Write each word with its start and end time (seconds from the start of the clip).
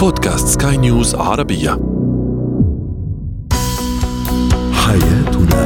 بودكاست 0.00 0.62
سكاي 0.62 0.76
نيوز 0.76 1.14
عربية. 1.14 1.70
حياتنا. 4.72 5.60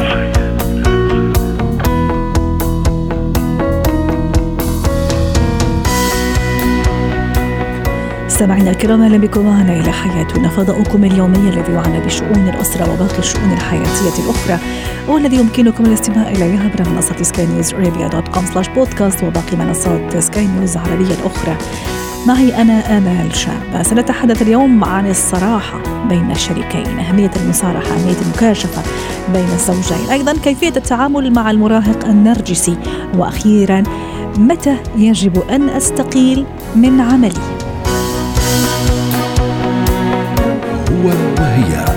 سمعنا 8.29 8.71
الكرام 8.71 9.03
أهلا 9.03 9.19
بكم 9.19 9.47
معنا 9.47 9.81
إلى 9.81 9.93
حياتنا. 9.93 10.49
فضاؤكم 10.49 11.05
اليومي 11.05 11.37
الذي 11.37 11.73
يعنى 11.73 12.01
بشؤون 12.01 12.49
الأسرة 12.49 12.93
وباقي 12.93 13.19
الشؤون 13.19 13.53
الحياتية 13.53 14.25
الأخرى 14.25 14.59
والذي 15.09 15.37
يمكنكم 15.37 15.87
الاستماع 15.87 16.29
إليه 16.29 16.59
عبر 16.59 16.89
منصة 16.89 17.23
Sky 17.23 17.47
News 17.47 17.75
Arabia 17.75 18.09
dot 18.09 18.29
com 18.29 18.47
slash 18.47 18.69
podcast 18.69 19.23
وباقي 19.25 19.57
منصات 19.57 20.19
سكاي 20.19 20.47
نيوز 20.47 20.77
العربيه 20.77 21.15
الأخرى. 21.15 21.57
معي 22.27 22.63
أنا 22.63 22.99
آمال 22.99 23.37
شابه 23.37 23.83
سنتحدث 23.83 24.43
اليوم 24.43 24.85
عن 24.85 25.11
الصراحة 25.11 26.07
بين 26.09 26.31
الشريكين 26.31 26.99
أهمية 26.99 27.31
المصارحة 27.37 27.87
أهمية 27.87 28.17
المكاشفة 28.23 28.83
بين 29.33 29.45
الزوجين. 29.45 30.11
أيضا 30.11 30.33
كيفية 30.33 30.73
التعامل 30.77 31.33
مع 31.33 31.51
المراهق 31.51 32.05
النرجسي. 32.05 32.77
وأخيرا 33.17 33.83
متى 34.39 34.77
يجب 34.97 35.39
أن 35.51 35.69
أستقيل 35.69 36.47
من 36.77 37.01
عملي؟ 37.01 37.41
هو 40.91 41.09
وهي 41.39 41.94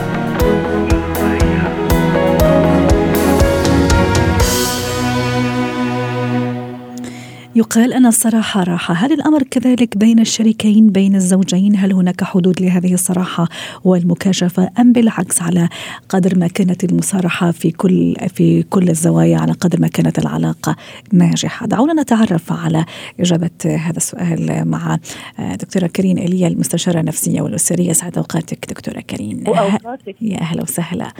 يقال 7.57 7.93
أن 7.93 8.05
الصراحة 8.05 8.63
راحة. 8.63 8.93
هل 8.93 9.13
الأمر 9.13 9.43
كذلك 9.43 9.97
بين 9.97 10.19
الشريكين 10.19 10.89
بين 10.89 11.15
الزوجين؟ 11.15 11.75
هل 11.75 11.93
هناك 11.93 12.23
حدود 12.23 12.61
لهذه 12.61 12.93
الصراحة 12.93 13.47
والمكاشفة 13.83 14.69
أم 14.79 14.93
بالعكس 14.93 15.41
على 15.41 15.69
قدر 16.09 16.37
ما 16.37 16.47
كانت 16.47 16.83
المصارحة 16.83 17.51
في 17.51 17.71
كل 17.71 18.15
في 18.33 18.63
كل 18.63 18.89
الزوايا 18.89 19.37
على 19.37 19.51
قدر 19.51 19.81
ما 19.81 19.87
كانت 19.87 20.19
العلاقة 20.19 20.75
ناجحة؟ 21.13 21.65
دعونا 21.65 22.01
نتعرف 22.01 22.53
على 22.53 22.85
إجابة 23.19 23.49
هذا 23.65 23.97
السؤال 23.97 24.67
مع 24.67 24.99
دكتورة 25.39 25.87
كريم 25.87 26.17
إيليا 26.17 26.47
المستشارة 26.47 26.99
النفسية 26.99 27.41
والأسرية. 27.41 27.93
سعد 27.93 28.17
أوقاتك 28.17 28.65
دكتورة 28.69 28.99
كريم. 28.99 29.43
وأوقاتك. 29.47 30.15
يا 30.21 30.41
أهلا 30.41 30.61
وسهلا. 30.61 31.11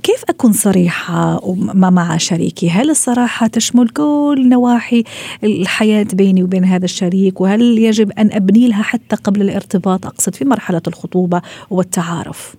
كيف 0.00 0.24
أكون 0.28 0.52
صريحة 0.52 1.40
مع 1.74 2.16
شريكي؟ 2.16 2.70
هل 2.70 2.90
الصراحة 2.90 3.46
تشمل 3.46 3.88
كل 3.88 4.48
نواحي 4.48 5.04
الحياة 5.44 6.06
بيني 6.14 6.42
وبين 6.42 6.64
هذا 6.64 6.84
الشريك؟ 6.84 7.40
وهل 7.40 7.78
يجب 7.78 8.10
أن 8.18 8.32
أبني 8.32 8.68
لها 8.68 8.82
حتى 8.82 9.16
قبل 9.16 9.42
الارتباط؟ 9.42 10.06
أقصد 10.06 10.34
في 10.34 10.44
مرحلة 10.44 10.82
الخطوبة 10.86 11.42
والتعارف. 11.70 12.54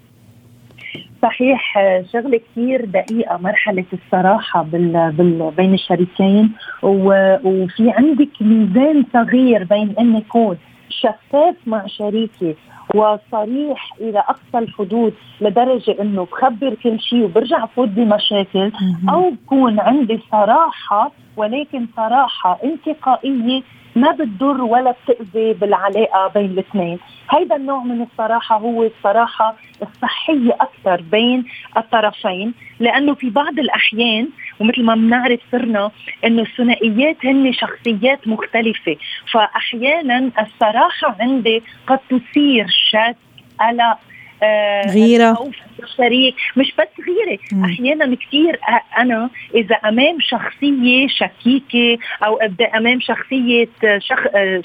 صحيح 1.21 1.75
شغلة 2.13 2.39
كثير 2.51 2.85
دقيقه 2.85 3.37
مرحلة 3.37 3.85
الصراحة 3.93 4.63
بال... 4.63 5.11
بال... 5.11 5.51
بين 5.57 5.73
الشريكين. 5.73 6.51
وفي 6.83 7.91
عندك 7.91 8.29
ميزان 8.41 9.05
صغير 9.13 9.63
بين 9.63 9.95
اني 9.99 10.17
اكون 10.17 10.57
شفاف 10.89 11.55
مع 11.65 11.87
شريكي 11.87 12.55
وصريح 12.93 13.93
إلى 14.01 14.19
أقصى 14.19 14.57
الحدود 14.57 15.13
لدرجة 15.41 15.95
إنه 16.01 16.25
بخبر 16.25 16.75
كل 16.83 16.99
شيء 16.99 17.23
وبرجع 17.23 17.65
فوت 17.65 17.87
بمشاكل 17.87 18.71
أو 19.09 19.29
بكون 19.29 19.79
عندي 19.79 20.19
صراحة 20.31 21.11
ولكن 21.37 21.87
صراحة 21.95 22.59
انتقائية 22.63 23.61
ما 23.95 24.11
بتضر 24.11 24.61
ولا 24.61 24.91
بتأذي 24.91 25.53
بالعلاقة 25.53 26.27
بين 26.27 26.45
الاثنين. 26.45 26.99
هيدا 27.29 27.55
النوع 27.55 27.83
من 27.83 28.01
الصراحة 28.01 28.57
هو 28.57 28.83
الصراحة 28.83 29.55
الصحية 29.81 30.57
أكثر 30.61 31.01
بين 31.01 31.45
الطرفين 31.77 32.53
لأنه 32.79 33.13
في 33.13 33.29
بعض 33.29 33.59
الأحيان 33.59 34.29
ومثل 34.59 34.83
ما 34.83 34.95
بنعرف 34.95 35.39
صرنا 35.51 35.91
إنه 36.25 36.41
الثنائيات 36.41 37.25
هن 37.25 37.53
شخصيات 37.53 38.27
مختلفة. 38.27 38.95
فأحيانا 39.31 40.31
الصراحة 40.39 41.15
عندي 41.19 41.63
قد 41.87 41.99
تثير 42.09 42.67
شك 42.69 43.15
قلق 43.59 43.97
آه 44.43 44.91
غيرة. 44.91 45.51
الشريك. 45.83 46.35
مش 46.57 46.73
بس 46.79 46.87
غيرة. 47.07 47.39
مم. 47.51 47.65
أحيانا 47.65 48.15
كثير 48.15 48.59
أنا 48.97 49.29
إذا 49.55 49.75
أمام 49.75 50.17
شخصية 50.19 51.07
شكيكة 51.07 51.97
أو 52.25 52.37
أمام 52.75 52.99
شخصية 52.99 53.67
شخ... 53.97 54.19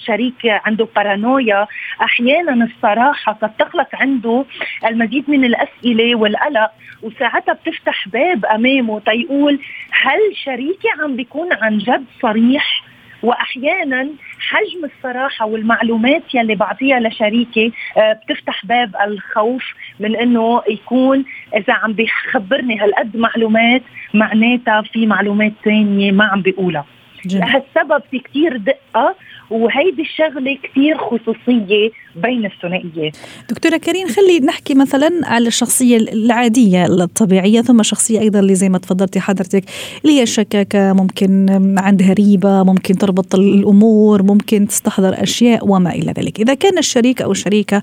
شريك 0.06 0.34
عنده 0.44 0.88
بارانويا 0.96 1.66
أحيانا 2.02 2.64
الصراحة 2.64 3.32
قد 3.32 3.50
تخلق 3.58 3.88
عنده 3.94 4.44
المزيد 4.86 5.30
من 5.30 5.44
الأسئلة 5.44 6.14
والقلق 6.14 6.70
وساعتها 7.02 7.52
بتفتح 7.52 8.08
باب 8.08 8.46
أمامه 8.46 9.00
تيقول 9.00 9.58
هل 9.90 10.36
شريكي 10.44 10.88
عم 11.02 11.16
بيكون 11.16 11.52
عن 11.52 11.78
جد 11.78 12.04
صريح؟ 12.22 12.87
وأحيانا 13.22 14.08
حجم 14.40 14.84
الصراحة 14.84 15.46
والمعلومات 15.46 16.22
يلي 16.34 16.54
بعطيها 16.54 17.00
لشريكي 17.00 17.72
بتفتح 17.98 18.66
باب 18.66 18.96
الخوف 19.06 19.64
من 20.00 20.16
إنه 20.16 20.62
يكون 20.68 21.24
إذا 21.56 21.72
عم 21.72 21.92
بيخبرني 21.92 22.80
هالقد 22.80 23.16
معلومات 23.16 23.82
معناتها 24.14 24.82
في 24.82 25.06
معلومات 25.06 25.52
ثانية 25.64 26.12
ما 26.12 26.24
عم 26.24 26.42
بيقولها. 26.42 26.84
لهالسبب 27.24 28.02
في 28.10 28.18
كتير 28.18 28.56
دقة 28.56 29.14
وهيدي 29.50 30.02
الشغلة 30.02 30.58
كتير 30.62 30.98
خصوصية 30.98 31.90
بين 32.16 32.46
الثنائيات 32.46 33.16
دكتورة 33.50 33.76
كريم 33.76 34.08
خلي 34.08 34.40
نحكي 34.40 34.74
مثلا 34.74 35.10
على 35.24 35.48
الشخصية 35.48 35.96
العادية 35.96 36.86
الطبيعية 36.86 37.60
ثم 37.60 37.82
شخصية 37.82 38.20
أيضا 38.20 38.40
اللي 38.40 38.54
زي 38.54 38.68
ما 38.68 38.78
تفضلتي 38.78 39.20
حضرتك 39.20 39.64
اللي 40.04 40.18
هي 40.18 40.22
الشكاكة 40.22 40.92
ممكن 40.92 41.46
عندها 41.78 42.12
ريبة 42.12 42.62
ممكن 42.62 42.94
تربط 42.94 43.34
الأمور 43.34 44.22
ممكن 44.22 44.66
تستحضر 44.66 45.22
أشياء 45.22 45.68
وما 45.68 45.90
إلى 45.90 46.12
ذلك. 46.12 46.40
إذا 46.40 46.54
كان 46.54 46.78
الشريك 46.78 47.22
أو 47.22 47.32
الشريكة 47.32 47.82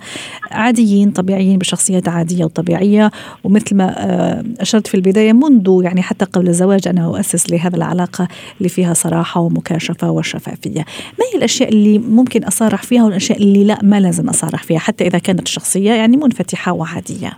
عاديين 0.52 1.12
طبيعيين 1.12 1.58
بشخصيات 1.58 2.08
عادية 2.08 2.46
وطبيعية 2.46 3.12
ومثل 3.44 3.76
ما 3.76 4.44
أشرت 4.59 4.88
في 4.88 4.96
البداية 4.96 5.34
منذ 5.34 5.82
يعني 5.84 6.02
حتى 6.02 6.26
قبل 6.26 6.47
الزواج 6.47 6.88
أنا 6.88 7.06
أؤسس 7.06 7.52
لهذا 7.52 7.76
العلاقة 7.76 8.28
اللي 8.58 8.70
فيها 8.70 8.94
صراحة 8.94 9.42
ومكاشفة 9.42 10.12
وشفافية. 10.12 10.86
ما 11.20 11.26
هي 11.34 11.38
الأشياء 11.61 11.69
اللي 11.69 11.99
ممكن 11.99 12.43
أصارح 12.43 12.83
فيها 12.83 13.03
والأشياء 13.03 13.38
اللي 13.38 13.63
لا 13.63 13.77
ما 13.83 13.99
لازم 13.99 14.29
أصارح 14.29 14.63
فيها 14.63 14.79
حتى 14.79 15.07
إذا 15.07 15.19
كانت 15.19 15.41
الشخصية 15.41 15.91
يعني 15.91 16.17
منفتحة 16.17 16.71
وعادية. 16.71 17.31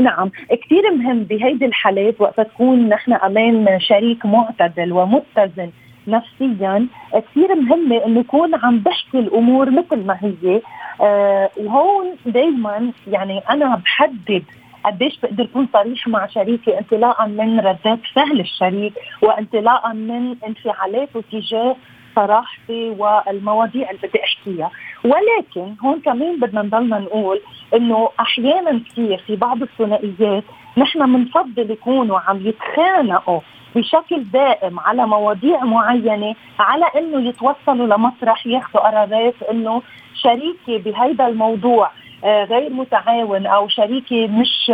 نعم. 0.00 0.30
كثير 0.50 0.90
مهم 0.90 1.24
بهيدي 1.24 1.66
الحالات 1.66 2.20
وقت 2.20 2.40
تكون 2.40 2.88
نحن 2.88 3.12
امام 3.12 3.78
شريك 3.78 4.26
معتدل 4.26 4.92
ومتزن 4.92 5.70
نفسيا 6.06 6.86
كثير 7.12 7.54
مهمه 7.54 8.06
إنه 8.06 8.20
يكون 8.20 8.54
عم 8.54 8.78
بحكي 8.78 9.18
الأمور 9.18 9.70
مثل 9.70 10.06
ما 10.06 10.16
هي. 10.20 10.60
آه 11.00 11.50
وهون 11.56 12.06
دائما 12.26 12.92
يعني 13.06 13.38
أنا 13.50 13.76
بحدد 13.76 14.42
قديش 14.84 15.18
بقدر 15.22 15.44
أكون 15.44 15.68
صريح 15.72 16.08
مع 16.08 16.26
شريكي 16.26 16.78
انطلاقا 16.78 17.26
من 17.26 17.60
ردات 17.60 17.98
فعل 18.14 18.40
الشريك 18.40 18.92
وانطلاقا 19.22 19.92
من 19.92 20.34
انفعالاته 20.46 21.22
تجاه 21.32 21.76
صراحتي 22.16 22.90
والمواضيع 22.98 23.90
اللي 23.90 24.08
بدي 24.08 24.24
أحكيها. 24.24 24.70
ولكن 25.04 25.74
هون 25.84 26.00
كمان 26.00 26.40
بدنا 26.40 26.62
نضلنا 26.62 26.98
نقول 26.98 27.40
إنه 27.74 28.08
أحيانا 28.20 28.80
كثير 28.90 29.18
في 29.26 29.36
بعض 29.36 29.62
الثنائيات 29.62 30.44
نحن 30.76 31.12
بنفضل 31.16 31.70
يكونوا 31.70 32.18
عم 32.20 32.46
يتخانقوا 32.46 33.40
بشكل 33.76 34.24
دائم 34.24 34.80
على 34.80 35.06
مواضيع 35.06 35.64
معينة 35.64 36.34
على 36.58 36.84
إنه 36.96 37.28
يتوصلوا 37.28 37.86
لمسرح 37.86 38.46
ياخذوا 38.46 38.88
قرارات 38.88 39.42
إنه 39.50 39.82
شريكي 40.14 40.78
بهيدا 40.78 41.26
الموضوع 41.26 41.90
غير 42.24 42.70
متعاون 42.72 43.46
أو 43.46 43.68
شريكي 43.68 44.26
مش 44.26 44.72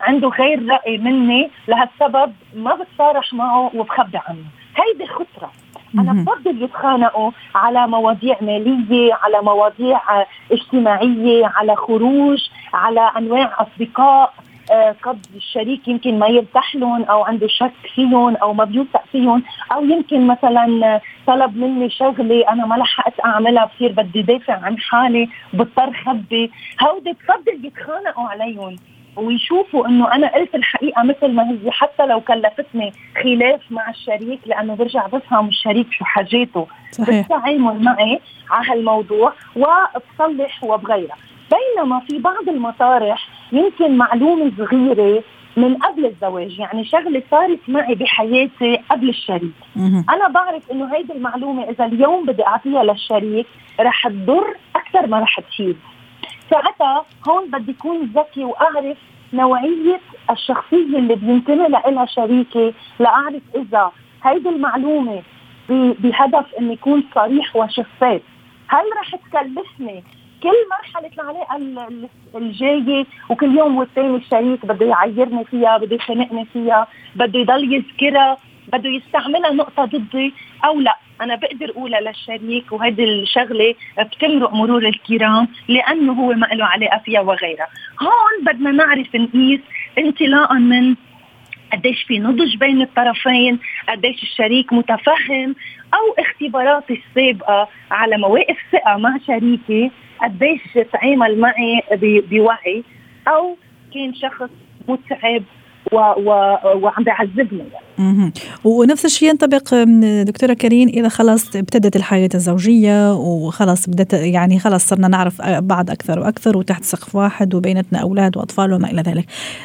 عنده 0.00 0.28
غير 0.28 0.68
رأي 0.68 0.98
مني 0.98 1.50
لهالسبب 1.68 2.32
ما 2.54 2.74
بتصارح 2.74 3.32
معه 3.34 3.70
وبخبي 3.74 4.18
عنه. 4.28 4.44
هيدي 4.76 5.06
خطرة. 5.06 5.52
أنا 5.98 6.12
بفضل 6.12 6.62
يتخانقوا 6.62 7.30
على 7.54 7.86
مواضيع 7.86 8.36
مالية 8.40 9.14
على 9.14 9.42
مواضيع 9.42 10.00
اجتماعية 10.52 11.46
على 11.46 11.76
خروج 11.76 12.38
على 12.74 13.00
أنواع 13.18 13.56
أصدقاء 13.62 14.34
آه 14.72 14.94
قد 15.02 15.26
الشريك 15.36 15.88
يمكن 15.88 16.18
ما 16.18 16.26
يرتاح 16.26 16.76
لهم 16.76 17.02
أو 17.02 17.24
عنده 17.24 17.46
شك 17.46 17.72
فيهم 17.94 18.36
أو 18.36 18.52
ما 18.52 18.64
بيوثق 18.64 19.04
فيهم 19.12 19.42
أو 19.72 19.84
يمكن 19.84 20.26
مثلا 20.26 21.00
طلب 21.26 21.56
مني 21.56 21.90
شغلة 21.90 22.44
أنا 22.48 22.66
ما 22.66 22.74
لحقت 22.74 23.24
أعملها 23.24 23.64
بصير 23.64 23.92
بدي 23.92 24.22
دافع 24.22 24.54
عن 24.62 24.78
حالي 24.78 25.28
بضطر 25.52 25.92
خبي. 25.92 26.50
هودي 26.82 27.12
بفضل 27.12 27.66
يتخانقوا 27.66 28.28
عليهم. 28.28 28.76
ويشوفوا 29.16 29.86
إنه 29.88 30.14
أنا 30.14 30.34
قلت 30.34 30.54
الحقيقة 30.54 31.02
مثل 31.02 31.32
ما 31.32 31.50
هي 31.50 31.70
حتى 31.70 32.06
لو 32.06 32.20
كلفتني 32.20 32.92
خلاف 33.22 33.60
مع 33.70 33.90
الشريك 33.90 34.40
لأنه 34.46 34.74
برجع 34.74 35.06
بفهم 35.06 35.48
الشريك 35.48 35.86
شو 35.90 36.04
حاجاته. 36.04 36.66
بالتعامل 37.06 37.84
معي 37.84 38.20
على 38.50 38.70
هالموضوع 38.70 39.32
وبصلح 39.56 40.64
وبغيرها 40.64 41.16
بينما 41.50 42.00
في 42.00 42.18
بعض 42.18 42.48
المطارح 42.48 43.28
يمكن 43.52 43.96
معلومة 43.96 44.52
صغيرة 44.58 45.22
من 45.56 45.74
قبل 45.76 46.06
الزواج 46.06 46.58
يعني 46.58 46.84
شغلة 46.84 47.22
صارت 47.30 47.58
معي 47.68 47.94
بحياتي 47.94 48.76
قبل 48.90 49.08
الشريك. 49.08 49.52
أنا 50.10 50.28
بعرف 50.28 50.70
إنه 50.70 50.94
هيدي 50.94 51.12
المعلومة 51.12 51.70
إذا 51.70 51.84
اليوم 51.84 52.26
بدي 52.26 52.46
أعطيها 52.46 52.84
للشريك 52.84 53.46
رح 53.80 54.08
تضر 54.08 54.54
أكثر 54.76 55.06
ما 55.06 55.20
رح 55.20 55.40
تفيد. 55.40 55.76
ساعتها 56.50 57.04
هون 57.28 57.50
بدي 57.50 57.72
أكون 57.72 58.12
ذكي 58.16 58.44
وأعرف 58.44 58.96
نوعية 59.32 60.00
الشخصية 60.30 60.98
اللي 60.98 61.14
بينتمي 61.14 61.68
لها 61.68 62.06
شريكي 62.06 62.74
لأعرف 62.98 63.42
إذا 63.54 63.92
هيدي 64.24 64.48
المعلومة 64.48 65.22
بهدف 65.68 66.54
إني 66.60 66.72
يكون 66.72 67.04
صريح 67.14 67.56
وشفاف 67.56 68.20
هل 68.68 68.84
رح 69.00 69.16
تكلفني 69.16 70.04
كل 70.42 70.56
مرحلة 70.70 71.10
العلاقه 71.18 72.08
الجاية 72.34 73.06
وكل 73.30 73.58
يوم 73.58 73.76
والتاني 73.76 74.16
الشريك 74.16 74.66
بده 74.66 74.86
يعيرني 74.86 75.44
فيها 75.44 75.78
بده 75.78 75.96
يخنقني 75.96 76.44
فيها 76.44 76.86
بده 77.16 77.38
يضل 77.38 77.74
يذكرها؟ 77.74 78.36
بده 78.72 78.88
يستعملها 78.88 79.52
نقطة 79.52 79.84
ضدي 79.84 80.34
أو 80.64 80.80
لا. 80.80 80.96
أنا 81.20 81.34
بقدر 81.34 81.70
أقولها 81.70 82.00
للشريك 82.00 82.72
وهيدي 82.72 83.04
الشغلة 83.04 83.74
بتمرق 83.98 84.52
مرور 84.54 84.88
الكرام 84.88 85.48
لأنه 85.68 86.12
هو 86.12 86.32
ما 86.32 86.46
له 86.46 86.64
علاقة 86.64 86.98
فيها 87.04 87.20
وغيرها. 87.20 87.68
هون 88.02 88.44
بدنا 88.54 88.70
نعرف 88.70 89.14
نقيس 89.14 89.60
انطلاقا 89.98 90.54
من 90.54 90.94
قديش 91.72 92.02
في 92.02 92.18
نضج 92.18 92.56
بين 92.56 92.82
الطرفين 92.82 93.58
قديش 93.88 94.22
الشريك 94.22 94.72
متفهم 94.72 95.54
أو 95.94 96.14
اختباراتي 96.18 97.02
السابقة 97.08 97.68
على 97.90 98.16
مواقف 98.16 98.56
ثقة 98.72 98.96
مع 98.96 99.16
شريكي 99.26 99.90
قديش 100.22 100.60
تعامل 100.92 101.38
معي 101.38 101.82
بوعي 102.30 102.84
أو 103.28 103.56
كان 103.94 104.14
شخص 104.14 104.50
متعب 104.88 105.42
و 105.92 105.96
و 105.96 106.30
وعم 106.82 107.04
بيعذبني 107.04 107.64
يعني. 107.98 108.32
ونفس 108.64 109.04
الشيء 109.04 109.28
ينطبق 109.28 109.74
دكتورة 110.22 110.52
كريم 110.52 110.88
إذا 110.88 111.08
خلاص 111.08 111.56
ابتدت 111.56 111.96
الحياة 111.96 112.28
الزوجية 112.34 113.14
وخلاص 113.14 113.88
بدت 113.88 114.12
يعني 114.12 114.58
خلاص 114.58 114.88
صرنا 114.88 115.08
نعرف 115.08 115.42
بعض 115.42 115.90
أكثر 115.90 116.18
وأكثر 116.18 116.56
وتحت 116.56 116.84
سقف 116.84 117.14
واحد 117.14 117.54
وبينتنا 117.54 117.98
أولاد 117.98 118.36
وأطفال 118.36 118.72
وما 118.72 118.90
إلى 118.90 119.02
ذلك 119.02 119.24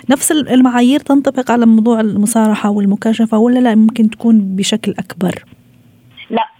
نفس 0.09 0.31
المعايير 0.31 0.99
تنطبق 0.99 1.51
على 1.51 1.65
موضوع 1.65 1.99
المصارحة 1.99 2.69
والمكاشفة 2.69 3.37
ولا 3.37 3.59
لا 3.59 3.75
ممكن 3.75 4.09
تكون 4.09 4.39
بشكل 4.39 4.93
أكبر؟ 4.99 5.43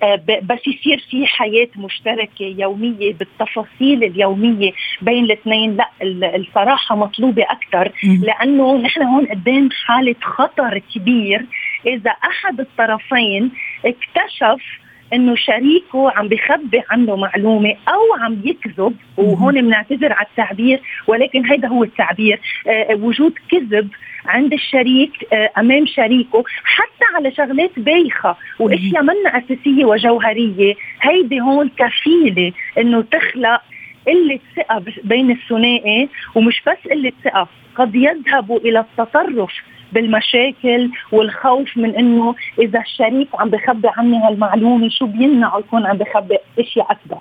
آه، 0.04 0.22
بس 0.44 0.60
يصير 0.68 1.06
في 1.10 1.26
حياة 1.26 1.68
مشتركة 1.76 2.46
يومية 2.58 3.14
بالتفاصيل 3.14 4.04
اليومية 4.04 4.72
بين 5.02 5.24
الاثنين. 5.24 5.76
لا 5.76 6.36
الصراحة 6.36 6.96
مطلوبة 6.96 7.44
أكثر 7.44 7.92
لأنه 8.04 8.78
نحن 8.78 9.04
هون 9.04 9.26
قدام 9.26 9.70
حالة 9.86 10.16
خطر 10.22 10.82
كبير. 10.96 11.46
إذا 11.86 12.12
أحد 12.12 12.60
الطرفين 12.60 13.52
اكتشف 13.86 14.80
إنه 15.14 15.36
شريكه 15.36 16.12
عم 16.12 16.28
بخبي 16.28 16.82
عنه 16.90 17.16
معلومة 17.16 17.76
أو 17.88 18.24
عم 18.24 18.42
يكذب 18.44 18.96
وهون 19.18 19.62
بنعتذر 19.62 20.14
على 20.14 20.28
التعبير 20.28 20.80
ولكن 21.08 21.46
هذا 21.46 21.68
هو 21.68 21.84
التعبير. 21.84 22.40
آه 22.68 22.96
وجود 22.96 23.34
كذب 23.52 23.90
عند 24.26 24.54
الشريك 24.54 25.34
آه 25.34 25.50
أمام 25.58 25.86
شريكه 25.86 26.44
حتى 26.64 27.06
على 27.16 27.32
شغلات 27.32 27.80
بايخة 27.80 28.36
وأشياء 28.60 29.04
منا 29.04 29.38
اساسيه 29.38 29.86
وجوهرية 29.86 30.76
هيدي 31.02 31.42
هون 31.42 31.70
كفيلة 31.78 32.52
إنه 32.78 33.02
تخلق 33.02 33.62
قلة 34.08 34.40
ثقة 34.56 34.84
بين 35.04 35.32
الثنائي 35.32 36.10
ومش 36.36 36.62
بس 36.68 36.92
قلة 36.92 37.12
ثقة 37.24 37.48
قد 37.76 37.96
يذهبوا 37.96 38.60
إلى 38.60 38.80
التطرف 38.80 39.52
بالمشاكل 39.94 40.90
والخوف 41.12 41.78
من 41.78 41.96
إنه 41.96 42.36
إذا 42.60 42.80
الشريك 42.80 43.28
عم 43.34 43.50
بخبي 43.50 43.88
عني 43.88 44.18
هالمعلومة 44.18 44.90
شو 44.90 45.06
بيمنعه 45.06 45.60
يكون 45.60 45.86
عم 45.86 45.98
بخبي 45.98 46.38
اشياء 46.60 46.92
أكبر؟ 46.92 47.18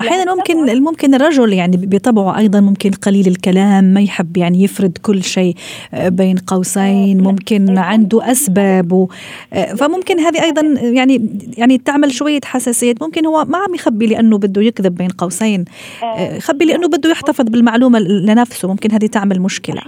أحيانا 0.00 0.34
ممكن 0.34 0.82
ممكن 0.82 1.14
الرجل 1.14 1.52
يعني 1.52 1.76
بطبعه 1.76 2.38
أيضا 2.38 2.60
ممكن 2.60 2.90
قليل 2.90 3.26
الكلام 3.26 3.84
ما 3.84 4.00
يحب 4.00 4.36
يعني 4.36 4.64
يفرد 4.64 4.98
كل 5.02 5.22
شيء 5.22 5.54
آه، 5.94 6.08
بين 6.08 6.36
قوسين 6.36 7.22
ممكن 7.22 7.78
عنده 7.78 8.30
أسباب 8.30 9.08
آه، 9.52 9.74
فممكن 9.74 10.20
هذه 10.20 10.42
أيضا 10.42 10.62
يعني 10.82 11.40
يعني 11.58 11.78
تعمل 11.78 12.12
شوية 12.12 12.40
حساسيات 12.44 13.02
ممكن 13.02 13.26
هو 13.26 13.44
ما 13.44 13.58
عم 13.58 13.74
يخبي 13.74 14.06
لأنه 14.06 14.38
بده 14.38 14.62
يكذب 14.62 14.94
بين 14.94 15.08
قوسين. 15.08 15.64
آه، 16.02 16.36
يخبي 16.36 16.64
لأنه 16.64 16.88
بده 16.88 17.10
يحتفظ 17.10 17.44
بالمعلومة 17.44 17.98
لنفسه. 17.98 18.68
ممكن 18.68 18.92
هذه 18.92 19.06
تعمل 19.06 19.40
مشكلة. 19.40 19.82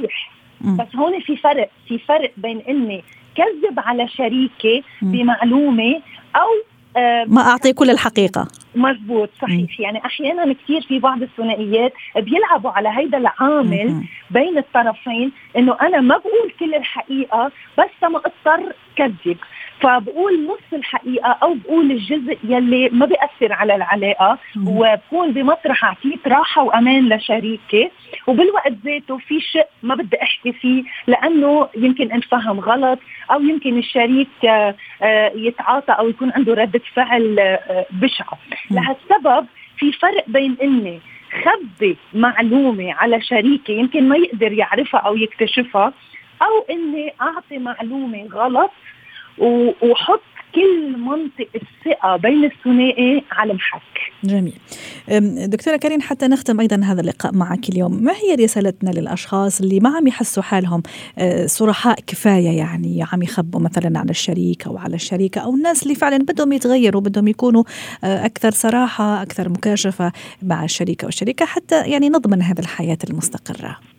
بس 0.64 0.96
هون 0.96 1.20
في 1.20 1.36
فرق 1.36 1.70
في 1.88 1.98
فرق 1.98 2.32
بين 2.36 2.62
إني 2.68 3.04
كذب 3.34 3.80
على 3.80 4.08
شريكي 4.08 4.82
بمعلومة 5.02 6.00
أو 6.36 6.48
آه 6.96 7.24
ما 7.28 7.40
أعطي 7.42 7.72
كل 7.72 7.90
الحقيقة. 7.90 8.48
مزبوط 8.74 9.30
صحيح. 9.42 9.80
يعني 9.80 10.04
أحيانا 10.04 10.52
كثير 10.52 10.82
في 10.82 10.98
بعض 10.98 11.22
الثنائيات 11.22 11.92
بيلعبوا 12.16 12.70
على 12.70 12.88
هيدا 12.88 13.18
العامل. 13.18 14.04
بين 14.30 14.58
الطرفين 14.58 15.32
إنه 15.56 15.76
أنا 15.82 16.00
ما 16.00 16.16
بقول 16.16 16.52
كل 16.60 16.74
الحقيقة 16.74 17.52
بس 17.78 18.02
ما 18.02 18.18
أضطر 18.18 18.72
كذب. 18.96 19.36
فبقول 19.82 20.46
نص 20.46 20.72
الحقيقة 20.72 21.28
أو 21.42 21.54
بقول 21.54 21.90
الجزء 21.90 22.38
يلي 22.44 22.88
ما 22.88 23.06
بيأثر 23.06 23.52
على 23.52 23.74
العلاقة 23.74 24.38
وبكون 24.66 25.32
بمطرح 25.32 25.84
اعطيت 25.84 26.28
راحة 26.28 26.62
وأمان 26.62 27.08
لشريكي. 27.08 27.90
وبالوقت 28.26 28.72
ذاته 28.84 29.18
في 29.18 29.40
شيء 29.40 29.66
ما 29.82 29.94
بدي 29.94 30.22
أحكي 30.22 30.52
فيه 30.52 30.84
لأنه 31.06 31.68
يمكن 31.76 32.12
انفهم 32.12 32.60
غلط 32.60 32.98
أو 33.30 33.40
يمكن 33.40 33.78
الشريك 33.78 34.28
آه، 34.44 34.74
آه، 35.02 35.32
يتعاطى 35.34 35.92
أو 35.92 36.08
يكون 36.08 36.32
عنده 36.32 36.54
ردة 36.54 36.80
فعل 36.94 37.38
آه، 37.38 37.86
بشعة. 37.90 38.38
لهالسبب 38.70 39.46
في 39.78 39.92
فرق 39.92 40.24
بين 40.28 40.56
إني 40.62 41.00
خبي 41.44 41.96
معلومة 42.14 42.94
على 42.94 43.20
شريكي 43.20 43.72
يمكن 43.72 44.08
ما 44.08 44.16
يقدر 44.16 44.52
يعرفها 44.52 45.00
أو 45.00 45.16
يكتشفها 45.16 45.92
أو 46.42 46.64
إني 46.70 47.12
أعطي 47.20 47.58
معلومة 47.58 48.28
غلط 48.32 48.70
وحط 49.38 50.20
كل 50.54 50.98
منطق 50.98 51.48
الثقة 51.54 52.16
بين 52.16 52.44
الثنائي 52.44 53.22
على 53.32 53.54
محك. 53.54 53.82
جميل. 54.24 54.58
دكتورة 55.50 55.76
كريم 55.76 56.00
حتى 56.00 56.28
نختم 56.28 56.60
أيضا 56.60 56.80
هذا 56.84 57.00
اللقاء 57.00 57.34
معك 57.34 57.68
اليوم. 57.68 58.02
ما 58.02 58.12
هي 58.12 58.34
رسالتنا 58.34 58.90
للأشخاص 58.90 59.60
اللي 59.60 59.80
ما 59.80 59.96
عم 59.96 60.06
يحسوا 60.06 60.42
حالهم 60.42 60.82
أه، 61.18 61.46
صرحاء 61.46 62.00
كفاية 62.06 62.58
يعني 62.58 63.04
عم 63.12 63.22
يخبوا 63.22 63.60
مثلا 63.60 63.98
على 63.98 64.10
الشريك 64.10 64.66
أو 64.66 64.78
على 64.78 64.94
الشريكة 64.94 65.40
أو 65.40 65.54
الناس 65.54 65.82
اللي 65.82 65.94
فعلا 65.94 66.18
بدهم 66.18 66.52
يتغيروا 66.52 67.00
بدهم 67.00 67.28
يكونوا 67.28 67.64
أه، 68.04 68.26
أكثر 68.26 68.50
صراحة 68.50 69.22
أكثر 69.22 69.48
مكاشفة 69.48 70.12
مع 70.42 70.64
الشريكة 70.64 71.04
والشريكة 71.04 71.44
حتى 71.46 71.90
يعني 71.90 72.08
نضمن 72.08 72.42
هذه 72.42 72.60
الحياة 72.60 72.98
المستقرة. 73.10 73.91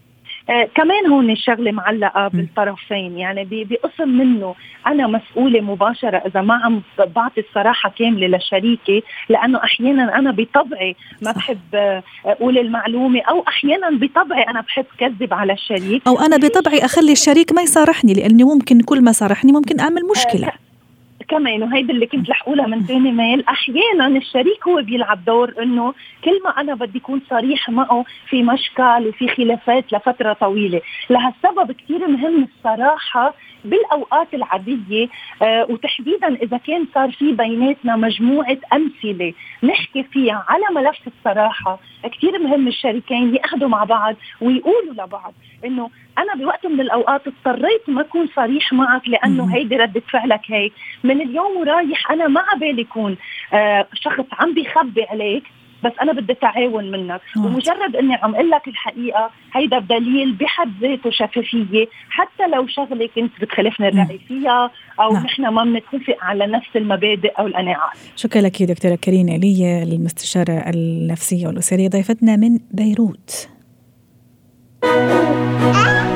آه 0.50 0.70
كمان 0.76 1.08
هون 1.08 1.30
الشغلة 1.32 1.72
معلقة 1.72 2.28
بالطرفين. 2.28 3.18
يعني 3.18 3.48
بقسم 3.52 4.10
منه 4.10 4.56
أنا 4.88 5.08
مسؤولة 5.08 5.62
مباشرة 5.62 6.18
إذا 6.18 6.42
ما 6.42 6.54
عم 6.54 6.82
بعطي 7.16 7.42
الصراحة 7.42 7.94
كاملة 8.00 8.38
لشريكي 8.38 9.04
لأنه 9.30 9.64
أحيانا 9.64 10.20
أنا 10.20 10.32
بطبعي 10.32 10.96
ما 11.22 11.32
بحب 11.32 11.60
آه، 11.74 12.04
أقول 12.26 12.58
المعلومة 12.58 13.22
أو 13.22 13.44
أحيانا 13.48 13.90
بطبعي 13.90 14.44
أنا 14.44 14.62
بحب 14.62 14.86
كذب 14.98 15.34
على 15.34 15.54
الشريك. 15.54 16.08
أو 16.08 16.20
أنا 16.20 16.38
بطبعي 16.38 16.86
أخلي 16.86 17.12
الشريك 17.12 17.52
ما 17.52 17.62
يصارحني 17.62 18.14
لأني 18.14 18.44
ممكن 18.44 18.82
كل 18.82 19.02
ما 19.02 19.12
صارحني 19.12 19.52
ممكن 19.52 19.80
أعمل 19.80 20.02
مشكلة. 20.16 20.48
آه 20.48 20.73
كمان 21.28 21.64
وهيدي 21.64 21.92
اللي 21.92 22.06
كنت 22.08 22.30
رح 22.30 22.42
أقولها 22.42 22.68
من 22.68 22.86
ثاني 22.86 23.12
ميل 23.12 23.44
أحيانا 23.50 24.08
الشريك 24.08 24.68
هو 24.68 24.82
بيلعب 24.82 25.26
دور 25.26 25.54
إنه 25.62 25.94
كل 26.24 26.42
ما 26.46 26.50
أنا 26.62 26.76
بدي 26.76 26.98
أكون 27.00 27.22
صريح 27.30 27.70
معه 27.70 28.06
في 28.30 28.44
مشكل 28.44 29.08
وفي 29.08 29.28
خلافات 29.28 29.94
لفترة 29.94 30.34
طويلة. 30.34 30.82
لهالسبب 31.10 31.72
كثير 31.72 32.08
مهم 32.08 32.48
الصراحة 32.58 33.34
بالأوقات 33.66 34.34
العادية 34.34 35.08
آه 35.42 35.66
وتحديدا 35.70 36.36
إذا 36.36 36.58
كان 36.58 36.86
صار 36.96 37.12
في 37.12 37.32
بيناتنا 37.32 37.96
مجموعة 37.96 38.58
أمثلة 38.74 39.34
نحكي 39.64 40.04
فيها 40.04 40.46
على 40.50 40.64
ملف 40.76 41.00
الصراحة 41.08 41.80
كثير 42.04 42.40
مهم 42.40 42.68
الشريكين 42.68 43.36
يأخذوا 43.36 43.70
مع 43.70 43.84
بعض 43.84 44.16
ويقولوا 44.42 44.94
لبعض 44.94 45.34
إنه 45.66 45.90
أنا 46.18 46.36
بوقت 46.36 46.66
من 46.66 46.82
الأوقات 46.82 47.22
اضطريت 47.28 47.82
ما 47.88 48.02
أكون 48.02 48.30
صريح 48.36 48.74
معك 48.74 49.10
لأنه 49.10 49.56
هيدي 49.56 49.76
ردة 49.76 50.02
فعلك 50.12 50.42
هيك 50.48 50.74
من 51.04 51.22
اليوم 51.22 51.58
ورايح 51.58 52.12
أنا 52.12 52.28
ما 52.28 52.42
عبالي 52.54 52.82
يكون 52.82 53.18
آه 53.54 53.88
شخص 53.94 54.26
عم 54.40 54.54
بيخبي 54.54 55.04
عليك 55.04 55.44
بس 55.84 55.92
أنا 56.02 56.14
بدي 56.14 56.34
تعاون 56.34 56.92
منك. 56.92 57.22
آه. 57.38 57.46
ومجرد 57.46 57.96
إني 57.96 58.16
عم 58.16 58.36
أقول 58.36 58.50
لك 58.50 58.68
الحقيقة 58.68 59.30
هيدا 59.56 59.80
دليل 59.80 60.32
بحد 60.32 60.72
ذاته 60.82 61.10
شفافية. 61.10 61.88
حتى 62.10 62.48
لو 62.48 62.68
شغلة 62.68 63.10
كنت 63.16 63.32
بتخالفني 63.42 63.88
الرأي 63.88 64.20
فيها 64.28 64.72
أو 65.00 65.14
نعم. 65.14 65.24
نحن 65.24 65.48
ما 65.48 65.64
بنتفق 65.64 66.18
على 66.22 66.48
نفس 66.48 66.70
المبادئ 66.76 67.32
أو 67.40 67.48
القناعات 67.48 67.98
شكرا 68.16 68.42
لك 68.42 68.64
دكتورة 68.64 68.96
كريم 68.96 69.30
علي 69.30 69.84
المستشارة 69.84 70.70
النفسية 70.74 71.48
والأسرية. 71.48 71.88
ضيفتنا 71.88 72.36
من 72.36 72.60
بيروت. 72.72 73.50
Aa! 74.86 76.13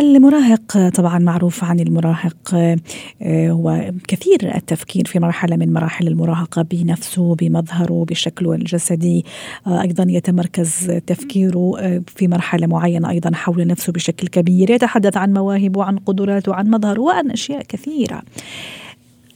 المراهق 0.00 0.88
طبعا 0.88 1.18
معروف 1.18 1.64
عن 1.64 1.80
المراهق 1.80 2.54
آه، 2.54 3.50
هو 3.50 3.92
كثير 4.08 4.54
التفكير 4.54 5.06
في 5.06 5.18
مرحلة 5.18 5.56
من 5.56 5.72
مراحل 5.72 6.08
المراهقة 6.08 6.62
بنفسه 6.62 7.34
بمظهره 7.34 8.04
بشكله 8.08 8.54
الجسدي 8.54 9.24
آه، 9.66 9.82
أيضا 9.82 10.06
يتمركز 10.08 11.00
تفكيره 11.06 11.74
آه، 11.78 12.02
في 12.06 12.28
مرحلة 12.28 12.66
معينة 12.66 13.10
أيضا 13.10 13.30
حول 13.34 13.66
نفسه 13.66 13.92
بشكل 13.92 14.28
كبير 14.28 14.70
يتحدث 14.70 15.16
عن 15.16 15.32
مواهبه 15.32 15.80
وعن 15.80 15.98
قدراته 15.98 16.52
وعن 16.52 16.70
مظهره 16.70 17.00
وعن 17.00 17.30
أشياء 17.30 17.62
كثيرة. 17.62 18.22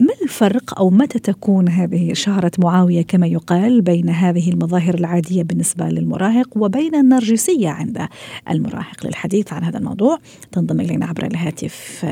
ما 0.01 0.13
الفرق 0.23 0.79
أو 0.79 0.91
متى 0.91 1.19
تكون 1.19 1.69
هذه 1.69 2.13
إشارة 2.13 2.51
معاوية 2.59 3.03
كما 3.03 3.27
يقال 3.27 3.81
بين 3.81 4.09
هذه 4.09 4.51
المظاهر 4.51 4.95
العادية 4.95 5.43
بالنسبة 5.43 5.89
للمراهق 5.89 6.49
وبين 6.57 6.95
النرجسية 6.95 7.69
عند 7.69 8.09
المراهق 8.51 9.07
للحديث 9.07 9.53
عن 9.53 9.65
هذا 9.65 9.79
الموضوع؟ 9.79 10.19
تنضم 10.53 10.81
إلينا 10.81 11.07
عبر 11.07 11.27
الهاتف 11.27 12.07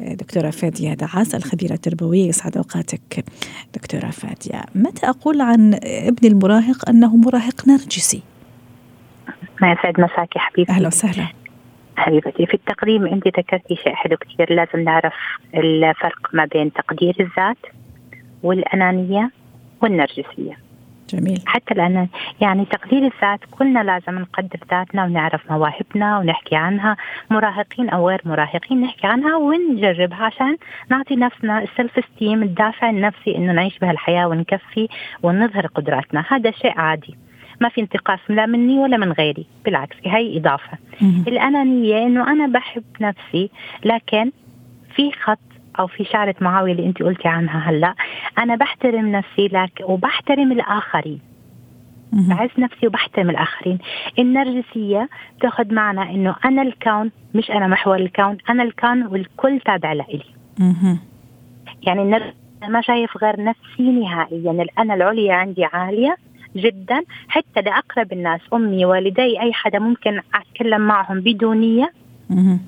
دكتورة 0.00 0.50
فادية 0.50 0.94
دعاس 0.94 1.34
الخبيرة 1.34 1.72
التربوية 1.72 2.28
يسعد 2.28 2.56
أوقاتك 2.56 3.24
دكتورة 3.74 4.10
فادية. 4.10 4.64
متى 4.74 5.06
أقول 5.06 5.40
عن 5.40 5.74
ابن 5.84 6.28
المراهق 6.28 6.88
أنه 6.88 7.16
مراهق 7.16 7.68
نرجسي؟ 7.68 8.22
ما 9.62 9.72
يسعد 9.72 10.00
مساك 10.00 10.36
يا 10.36 10.40
حبيبتي 10.40 10.72
أهلا 10.72 10.86
وسهلا. 10.86 11.28
حبيبتي 11.96 12.46
في 12.46 12.54
التقديم 12.54 13.06
انت 13.06 13.28
ذكرتي 13.28 13.76
شيء 13.76 13.94
حلو 13.94 14.16
كثير 14.16 14.52
لازم 14.52 14.84
نعرف 14.84 15.14
الفرق 15.54 16.28
ما 16.32 16.44
بين 16.44 16.72
تقدير 16.72 17.14
الذات 17.20 17.58
والأنانية 18.42 19.30
والنرجسية. 19.82 20.66
جميل. 21.10 21.42
حتى 21.46 21.74
الأنا 21.74 22.08
يعني 22.40 22.64
تقدير 22.64 22.98
الذات 22.98 23.40
كلنا 23.50 23.80
لازم 23.80 24.18
نقدر 24.18 24.58
ذاتنا 24.70 25.04
ونعرف 25.04 25.50
مواهبنا 25.50 26.18
ونحكي 26.18 26.56
عنها 26.56 26.96
مراهقين 27.30 27.88
أو 27.88 28.08
غير 28.08 28.20
مراهقين 28.24 28.80
نحكي 28.80 29.06
عنها 29.06 29.36
ونجربها 29.36 30.24
عشان 30.24 30.56
نعطي 30.90 31.16
نفسنا 31.16 31.62
السلف 31.62 32.04
ستيم 32.04 32.42
الدافع 32.42 32.90
النفسي 32.90 33.36
إنه 33.36 33.52
نعيش 33.52 33.78
بهالحياة 33.78 34.28
ونكفي 34.28 34.88
ونظهر 35.22 35.66
قدراتنا. 35.66 36.24
هذا 36.28 36.50
شيء 36.50 36.80
عادي. 36.80 37.16
ما 37.60 37.68
في 37.68 37.80
انتقاص 37.80 38.18
لا 38.28 38.46
مني 38.46 38.78
ولا 38.78 38.96
من 38.96 39.12
غيري 39.12 39.46
بالعكس 39.64 39.96
هي 40.04 40.38
إضافة. 40.38 40.78
الأنانية 41.28 42.06
إنه 42.06 42.32
أنا 42.32 42.46
بحب 42.46 42.84
نفسي 43.00 43.50
لكن 43.84 44.32
في 44.94 45.12
خط 45.12 45.38
أو 45.78 45.86
في 45.86 46.04
شعرة 46.04 46.34
معاوية 46.40 46.72
اللي 46.72 46.86
أنت 46.86 47.02
قلتي 47.02 47.28
عنها 47.28 47.70
هلأ 47.70 47.94
أنا 48.38 48.56
بحترم 48.56 49.08
نفسي 49.12 49.48
لك 49.48 49.82
وبحترم 49.84 50.52
الآخرين 50.52 51.20
مهم. 52.12 52.28
بعز 52.28 52.50
نفسي 52.58 52.86
وبحترم 52.86 53.30
الآخرين 53.30 53.78
النرجسية 54.18 55.08
تاخذ 55.40 55.74
معنى 55.74 56.14
إنه 56.14 56.36
أنا 56.44 56.62
الكون 56.62 57.10
مش 57.34 57.50
أنا 57.50 57.66
محور 57.66 57.96
الكون 57.96 58.36
أنا 58.50 58.62
الكون 58.62 59.06
والكل 59.06 59.60
تابع 59.60 59.92
لإلي. 59.92 60.24
يعني 61.82 62.02
النرجسية 62.02 62.34
ما 62.68 62.80
شايف 62.80 63.16
غير 63.16 63.44
نفسي 63.44 63.82
نهائيا 63.82 64.50
الأنا 64.50 64.94
العليا 64.94 65.34
عندي 65.34 65.64
عالية 65.64 66.16
جدا. 66.56 67.02
حتى 67.28 67.60
لأقرب 67.66 68.12
الناس 68.12 68.40
أمي 68.54 68.84
والدي 68.84 69.40
أي 69.40 69.52
حدا 69.52 69.78
ممكن 69.78 70.20
أتكلم 70.34 70.80
معهم 70.80 71.20
بدونية. 71.20 71.92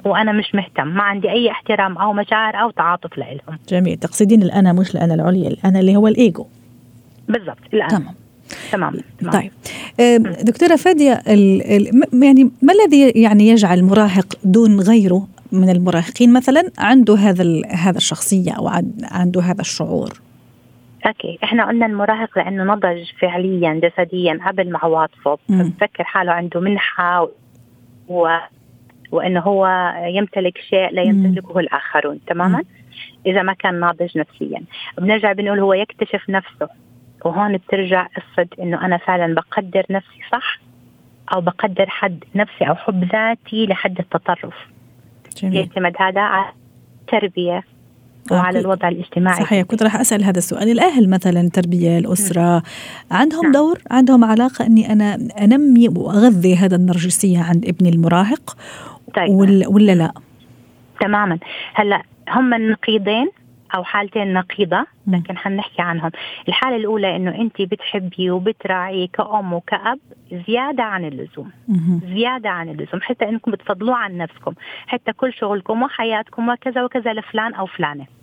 وأنا 0.05 0.33
مش 0.33 0.55
مهتم. 0.55 0.87
ما 0.89 1.03
عندي 1.03 1.31
أي 1.31 1.51
احترام 1.51 1.99
أو 1.99 2.13
مشاعر 2.13 2.63
أو 2.63 2.71
تعاطف 2.71 3.19
لهم 3.19 3.59
جميل. 3.69 3.97
تقصدين 3.97 4.43
الأنا 4.43 4.73
مش 4.73 4.91
الأنا 4.95 5.15
العليا 5.15 5.49
الأنا 5.49 5.81
اللي 5.81 5.97
هو 5.97 6.09
الإيجو. 6.09 6.47
بالضبط. 7.29 7.59
الآن 7.75 7.89
تمام. 7.89 8.15
تمام. 9.21 9.33
طيب. 9.33 9.51
ال- 11.67 12.01
م- 12.13 12.23
يعني 12.23 12.51
ما 12.63 12.73
الذي 12.73 13.11
يعني 13.11 13.49
يجعل 13.49 13.79
المراهق 13.79 14.27
دون 14.45 14.81
غيره 14.81 15.29
من 15.53 15.69
المراهقين؟ 15.71 16.33
مثلا 16.33 16.71
عنده 16.79 17.15
هذا 17.17 17.45
هذا 17.71 17.97
الشخصية 17.97 18.53
أو 18.53 18.69
عن- 18.69 18.93
عنده 19.03 19.41
هذا 19.41 19.61
الشعور. 19.61 20.21
أوكي. 21.07 21.39
إحنا 21.45 21.67
قلنا 21.67 21.87
المراهق 21.87 22.39
لأنه 22.39 22.65
نضج 22.65 23.11
فعليا 23.21 23.81
جسديا 23.83 24.41
قبل 24.47 24.71
مع 24.71 24.85
عواطفه. 24.85 25.39
بفكر 25.49 26.05
حاله 26.05 26.33
عنده 26.33 26.61
منحة 26.61 27.23
و... 27.23 27.29
و... 28.09 28.29
وإنه 29.11 29.41
هو 29.41 29.93
يمتلك 30.07 30.59
شيء 30.59 30.91
لا 30.91 31.03
يمتلكه 31.03 31.59
الآخرون 31.59 32.21
تماما؟ 32.27 32.65
إذا 33.27 33.43
ما 33.43 33.53
كان 33.53 33.81
ناضج 33.81 34.19
نفسيا. 34.19 34.63
بنرجع 34.99 35.33
بنقول 35.33 35.61
هو 35.61 35.73
يكتشف 35.73 36.31
نفسه. 36.31 36.69
وهون 37.25 37.57
بترجع 37.57 38.07
قصة 38.07 38.49
إنه 38.61 38.85
أنا 38.87 38.97
فعلا 38.97 39.35
بقدر 39.35 39.85
نفسي 39.91 40.21
صح 40.33 40.59
أو 41.35 41.41
بقدر 41.41 41.87
حد 41.89 42.25
نفسي 42.35 42.65
أو 42.65 42.75
حب 42.75 43.05
ذاتي 43.05 43.67
لحد 43.67 43.99
التطرف. 43.99 44.55
جميل. 45.37 45.57
يعتمد 45.57 45.95
هذا 45.99 46.21
على 46.21 46.53
التربية 47.01 47.63
وعلى 48.33 48.59
الوضع 48.59 48.89
الاجتماعي. 48.89 49.43
صحيح 49.43 49.63
كنت 49.63 49.83
راح 49.83 49.97
أسأل 49.97 50.25
هذا 50.25 50.39
السؤال. 50.39 50.69
الأهل 50.69 51.11
مثلا 51.11 51.41
التربية 51.41 51.99
الأسرة 51.99 52.63
عندهم 53.11 53.43
نعم. 53.43 53.53
دور؟ 53.53 53.79
عندهم 53.91 54.25
علاقة 54.25 54.67
أني 54.67 54.93
أنا 54.93 55.19
أنمي 55.41 55.89
وأغذي 55.89 56.57
هذا 56.57 56.77
النرجسية 56.77 57.43
عند 57.43 57.67
ابني 57.67 57.89
المراهق؟ 57.89 58.57
طيب. 59.15 59.31
ولا, 59.31 59.69
ولا 59.69 59.95
لا؟ 59.95 60.13
تماما. 61.01 61.39
هلأ 61.75 62.03
هم 62.29 62.55
النقيضين 62.55 63.31
أو 63.75 63.85
حالتين 63.85 64.33
نقيضة 64.33 64.87
مم. 65.07 65.17
لكن 65.17 65.37
حنحكي 65.37 65.83
عنهم. 65.83 66.11
الحالة 66.49 66.77
الأولى 66.77 67.17
إنه 67.17 67.35
أنت 67.35 67.63
بتحبي 67.63 68.31
وبتراعي 68.31 69.07
كأم 69.07 69.53
وكأب 69.53 69.99
زيادة 70.49 70.83
عن 70.83 71.05
اللزوم. 71.05 71.51
زيادة 72.15 72.51
عن 72.51 72.69
اللزوم. 72.69 73.01
حتى 73.01 73.29
إنكم 73.29 73.51
بتفضلوه 73.51 73.97
عن 73.97 74.17
نفسكم. 74.17 74.53
حتى 74.87 75.13
كل 75.13 75.33
شغلكم 75.33 75.83
وحياتكم 75.83 76.49
وكذا 76.49 76.85
وكذا 76.85 77.13
لفلان 77.13 77.55
أو 77.55 77.67
فلانة. 77.67 78.18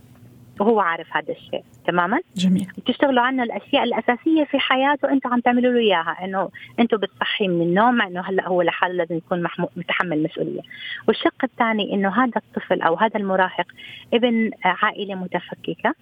وهو 0.59 0.79
عارف 0.79 1.07
هذا 1.11 1.31
الشيء 1.31 1.63
تماما؟ 1.87 2.19
جميل. 2.35 2.67
بتشتغلوا 2.77 3.23
عنه 3.23 3.43
الأشياء 3.43 3.83
الأساسية 3.83 4.43
في 4.43 4.59
حياته 4.59 5.11
أنتم 5.11 5.33
عم 5.33 5.39
تعملوا 5.39 5.73
له 5.73 5.79
إياها 5.79 6.17
إنه 6.25 6.49
أنتم 6.79 6.97
بتصحي 6.97 7.47
من 7.47 7.61
النوم 7.61 7.95
مع 7.95 8.07
إنه 8.07 8.21
هلأ 8.21 8.47
هو 8.47 8.61
لحاله 8.61 8.93
لازم 8.93 9.15
يكون. 9.17 9.47
متحمل 9.75 10.23
مسؤولية. 10.23 10.61
والشق 11.07 11.43
الثاني 11.43 11.93
إنه 11.93 12.23
هذا 12.23 12.31
الطفل 12.37 12.81
أو 12.81 12.95
هذا 12.95 13.19
المراهق 13.19 13.67
ابن 14.13 14.51
عائلة 14.63 15.15
متفككة 15.15 15.95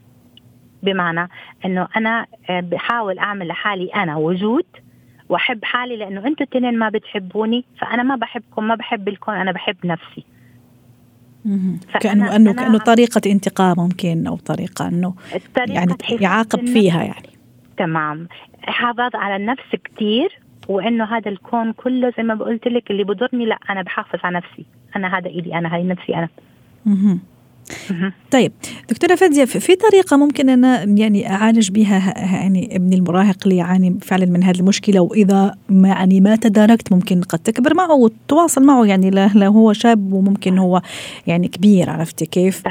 بمعنى 0.84 1.30
إنه 1.66 1.88
أنا 1.98 2.26
آه، 2.50 2.60
بحاول 2.60 3.20
أعمل 3.20 3.48
لحالي 3.48 3.88
أنا 3.88 4.18
وجود 4.18 4.66
وأحب 5.30 5.66
حالي 5.66 5.96
لأنه 5.96 6.28
أنتم 6.28 6.46
الاثنين 6.46 6.80
ما 6.80 6.90
بتحبوني 6.90 7.66
فأنا 7.80 8.04
ما 8.04 8.16
بحبكم 8.16 8.68
ما 8.68 8.76
بحب 8.76 9.08
الكون 9.08 9.36
أنا 9.36 9.52
بحب 9.52 9.76
نفسي. 9.86 10.26
أنه 11.46 12.54
أنا- 12.54 12.56
كأنه 12.56 12.78
طريقة 12.78 13.22
انتقام 13.26 13.76
ممكن 13.78 14.36
طريقة 14.46 14.88
أنه 14.88 15.14
الطريقة 15.36 15.74
يعني 15.74 15.94
يعاقب 16.10 16.66
فيها 16.68 17.04
يعني. 17.04 17.30
تمام. 17.78 18.28
حافظ 18.62 19.16
على 19.16 19.36
النفس 19.36 19.76
كتير 19.84 20.40
وإنه 20.68 21.04
هذا 21.18 21.32
الكون 21.32 21.72
كله 21.74 22.14
زي 22.18 22.24
ما 22.24 22.34
قلت 22.36 22.68
لك 22.68 22.92
اللي 22.92 23.04
بضرني 23.04 23.46
لا 23.46 23.58
أنا 23.70 23.82
بحافظ 23.82 24.20
على 24.24 24.38
نفسي. 24.38 24.66
أنا 24.96 25.18
هذا 25.18 25.28
ايدي 25.28 25.56
أنا 25.56 25.76
هاي 25.76 25.84
نفسي 25.84 26.16
أنا. 26.16 26.30
طيب 28.32 28.52
دكتورة 28.90 29.16
فادية 29.16 29.46
في 29.46 29.76
طريقة 29.76 30.18
ممكن 30.18 30.50
أنا 30.50 30.84
يعني 30.84 31.30
أعالج 31.32 31.72
بها 31.72 32.14
يعني 32.18 32.76
ابني 32.76 32.96
المراهق 32.96 33.36
اللي 33.44 33.58
يعاني 33.58 33.98
فعلا 34.02 34.26
من 34.26 34.44
هذه 34.44 34.60
المشكلة 34.60 35.00
وإذا 35.02 35.56
ما 35.70 35.88
يعني 35.88 36.22
ما 36.22 36.36
تداركت 36.36 36.92
ممكن 36.94 37.22
قد 37.22 37.40
تكبر 37.40 37.74
معه 37.76 37.94
وتواصل 37.94 38.64
معه 38.64 38.86
يعني 38.86 39.10
لا, 39.10 39.28
لا 39.36 39.48
هو 39.48 39.74
شاب 39.74 40.14
وممكن 40.14 40.58
هو 40.58 40.82
يعني 41.28 41.48
كبير 41.48 41.90
عرفتي 41.90 42.26
كيف. 42.26 42.64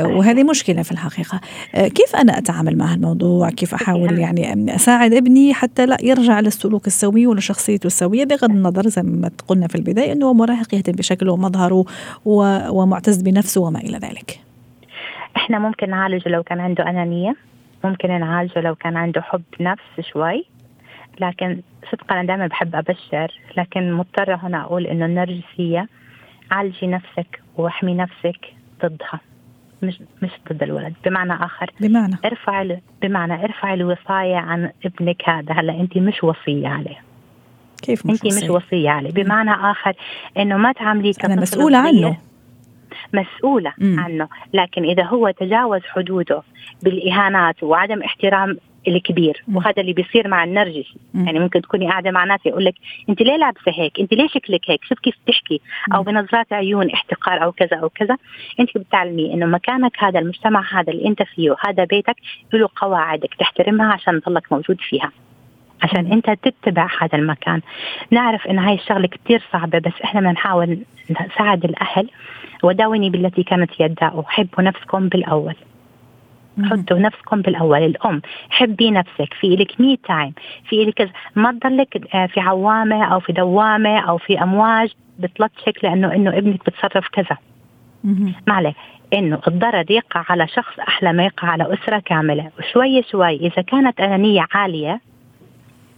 وهذه 0.00 0.44
مشكلة 0.44 0.82
في 0.82 0.92
الحقيقة. 0.92 1.40
آه، 1.74 1.88
كيف 1.88 2.16
أنا 2.16 2.38
أتعامل 2.38 2.76
مع 2.78 2.94
الموضوع؟ 2.94 3.50
كيف 3.50 3.74
أحاول 3.74 4.08
أنا- 4.08 4.18
يعني 4.18 4.74
أساعد 4.74 5.12
ابني 5.14 5.54
حتى 5.54 5.86
لا 5.86 5.96
يرجع 6.02 6.40
للسلوك 6.40 6.86
السوي 6.86 7.26
ولشخصيته 7.26 7.86
السوية؟ 7.86 8.24
بغض 8.24 8.50
النظر 8.50 8.88
زي 8.88 9.02
ما 9.02 9.30
قلنا 9.48 9.66
في 9.68 9.74
البداية 9.74 10.12
أنه 10.12 10.26
هو 10.26 10.34
مراهق 10.34 10.74
يهتم 10.74 10.92
بشكله 10.92 11.32
ومظهره 11.32 11.84
ومعتز 12.70 13.22
بنفسه 13.22 13.60
وما 13.60 13.78
إلى 13.80 13.98
ذلك. 13.98 14.35
إحنا 15.36 15.58
ممكن 15.58 15.90
نعالجه 15.90 16.28
لو 16.28 16.42
كان 16.42 16.60
عنده 16.60 16.90
أنانية 16.90 17.36
ممكن 17.84 18.20
نعالجه 18.20 18.60
لو 18.60 18.74
كان 18.74 18.96
عنده 18.96 19.22
حب 19.22 19.42
نفس 19.60 20.00
شوي. 20.12 20.44
لكن 21.20 21.60
صدقا 21.92 22.14
أنا 22.14 22.24
دائما 22.24 22.46
بحب 22.46 22.76
أبشر 22.76 23.32
لكن 23.56 23.92
مضطرة 23.92 24.34
هنا 24.34 24.62
أقول 24.62 24.86
إنه 24.86 25.06
النرجسية 25.06 25.88
عالجي 26.50 26.86
نفسك 26.86 27.40
واحمي 27.56 27.94
نفسك 27.94 28.54
ضدها. 28.82 29.20
مش 29.82 30.00
مش 30.22 30.30
ضد 30.52 30.62
الولد 30.62 30.94
بمعنى 31.04 31.32
آخر. 31.32 31.70
بمعنى. 31.80 32.16
ارفع 32.24 32.76
بمعنى 33.02 33.44
ارفع 33.44 33.74
الوصاية 33.74 34.36
عن 34.36 34.70
ابنك 34.84 35.28
هذا. 35.28 35.52
هلا 35.52 35.80
أنت 35.80 35.98
مش 35.98 36.24
وصية 36.24 36.68
عليه. 36.68 36.96
كيف 37.82 38.06
مش 38.06 38.12
أنت 38.12 38.24
وصية؟ 38.24 38.44
مش 38.44 38.50
وصية؟ 38.50 38.90
عليه. 38.90 39.10
بمعنى 39.10 39.50
آخر 39.50 39.92
إنه 40.38 40.56
ما 40.56 40.72
تعامليه 40.72 41.12
أنا 41.24 41.40
مسؤولة 41.40 41.78
عنه. 41.78 42.16
مسؤولة 43.12 43.72
م. 43.78 44.00
عنه. 44.00 44.28
لكن 44.54 44.84
إذا 44.84 45.04
هو 45.04 45.30
تجاوز 45.30 45.80
حدوده 45.84 46.42
بالإهانات 46.82 47.62
وعدم 47.62 48.02
احترام 48.02 48.56
الكبير 48.88 49.44
وهذا 49.54 49.80
اللي 49.80 49.92
بيصير 49.92 50.28
مع 50.28 50.44
النرجسي 50.44 50.96
يعني 51.14 51.38
ممكن 51.38 51.62
تكوني 51.62 51.90
قاعدة 51.90 52.10
مع 52.10 52.24
ناس 52.24 52.40
يقول 52.46 52.64
لك 52.64 52.74
أنت 53.08 53.22
ليه 53.22 53.36
لابسة 53.36 53.72
هيك؟ 53.74 54.00
أنت 54.00 54.14
ليه 54.14 54.28
شكلك 54.28 54.60
هيك؟ 54.70 54.84
شوف 54.84 54.98
كيف 54.98 55.14
بتحكي 55.26 55.60
أو 55.94 56.02
بنظرات 56.02 56.52
عيون 56.52 56.90
احتقار 56.90 57.42
أو 57.42 57.52
كذا 57.52 57.76
أو 57.76 57.88
كذا. 57.88 58.16
أنت 58.60 58.78
بتعلمي 58.78 59.34
إنه 59.34 59.46
مكانك 59.46 59.92
هذا 59.98 60.18
المجتمع 60.18 60.80
هذا 60.80 60.92
اللي 60.92 61.08
أنت 61.08 61.22
فيه 61.22 61.56
هذا 61.66 61.84
بيتك 61.84 62.16
له 62.52 62.68
قواعدك 62.76 63.34
تحترمها 63.34 63.92
عشان 63.92 64.20
تضلك 64.20 64.52
موجود 64.52 64.76
فيها. 64.80 65.12
عشان 65.82 66.12
انت 66.12 66.30
تتبع 66.30 66.88
هذا 67.00 67.18
المكان. 67.18 67.60
نعرف 68.10 68.46
إن 68.46 68.58
هاي 68.58 68.74
الشغلة 68.74 69.06
كثير 69.06 69.42
صعبة 69.52 69.78
بس 69.78 69.92
إحنا 70.04 70.20
بنحاول 70.20 70.78
نساعد 71.10 71.64
الأهل. 71.64 72.10
وداوني 72.62 73.10
بالتي 73.10 73.42
كانت 73.42 73.80
يداء 73.80 74.24
حبوا 74.26 74.62
نفسكم 74.62 75.08
بالأول. 75.08 75.54
حطوا 76.64 76.98
نفسكم 76.98 77.42
بالأول. 77.42 77.82
الأم 77.82 78.22
حبي 78.50 78.90
نفسك. 78.90 79.34
في 79.40 79.56
لك 79.56 79.80
مي 79.80 79.96
تايم 79.96 80.32
في 80.68 80.84
لك 80.84 80.94
كذا 80.94 81.10
ما 81.36 81.52
تضلك 81.52 82.14
آه، 82.14 82.26
في 82.26 82.40
عوامة 82.40 83.04
أو 83.04 83.20
في 83.20 83.32
دوامة 83.32 83.98
أو 83.98 84.18
في 84.18 84.42
أمواج 84.42 84.92
بتلطشك 85.18 85.84
لأنه 85.84 86.14
إنه 86.14 86.38
ابنك 86.38 86.60
بتصرف 86.66 87.08
كذا. 87.08 87.36
ما 88.46 88.54
عليه 88.54 88.74
إنه 89.14 89.40
الضرر 89.48 89.90
يقع 89.90 90.24
على 90.28 90.48
شخص 90.48 90.78
أحلى 90.78 91.12
ما 91.12 91.24
يقع 91.24 91.48
على 91.48 91.74
أسرة 91.74 91.98
كاملة. 91.98 92.50
وشوي 92.58 93.02
شوي 93.02 93.36
إذا 93.36 93.62
كانت 93.62 94.00
انانيه 94.00 94.46
عالية 94.54 95.00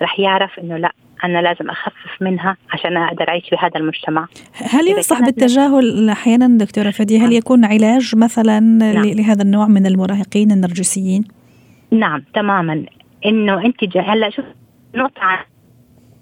رح 0.03 0.21
يعرف 0.21 0.59
إنه 0.59 0.77
لا 0.77 0.93
أنا 1.25 1.39
لازم 1.39 1.71
أخفف 1.71 2.23
منها 2.23 2.57
عشان 2.73 2.97
أقدر 2.97 3.29
أعيش 3.29 3.49
في 3.49 3.57
هذا 3.59 3.77
المجتمع. 3.77 4.27
هل 4.55 4.89
ينصح 4.89 5.21
بالتجاهل 5.21 6.11
أحيانا 6.11 6.59
دكتورة 6.59 6.91
فدي 6.91 7.19
هل 7.19 7.23
نعم. 7.23 7.33
يكون 7.33 7.65
علاج 7.65 8.17
مثلا 8.17 8.61
نعم. 8.61 9.05
لهذا 9.05 9.43
النوع 9.43 9.67
من 9.67 9.87
المراهقين 9.87 10.53
النرجسيين؟ 10.53 11.25
نعم 11.91 12.23
تماما. 12.35 12.85
إنه 13.27 13.65
أنت 13.65 13.97
هلأ 13.97 14.31
شوف 14.31 14.45
نقطة 14.95 15.21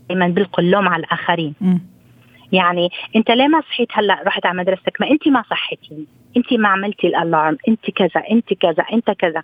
دائما 0.09 0.29
بلقوا 0.29 0.65
اللوم 0.65 0.89
على 0.89 1.05
الآخرين. 1.05 1.55
م. 1.61 1.79
يعني 2.53 2.89
أنت 3.17 3.31
ليه 3.31 3.49
ما 3.49 3.61
صحيت؟ 3.61 3.89
هلأ 3.93 4.23
رحت 4.27 4.47
على 4.47 4.59
مدرستك. 4.59 5.01
ما 5.01 5.11
أنت 5.11 5.29
ما 5.29 5.43
صحيتيني 5.51 6.05
أنت 6.37 6.53
ما 6.53 6.69
عملتي 6.69 7.07
الألارم. 7.07 7.57
أنت 7.69 7.91
كذا 7.91 8.23
أنت 8.31 8.55
كذا 8.55 8.85
أنت 8.93 9.11
كذا. 9.11 9.43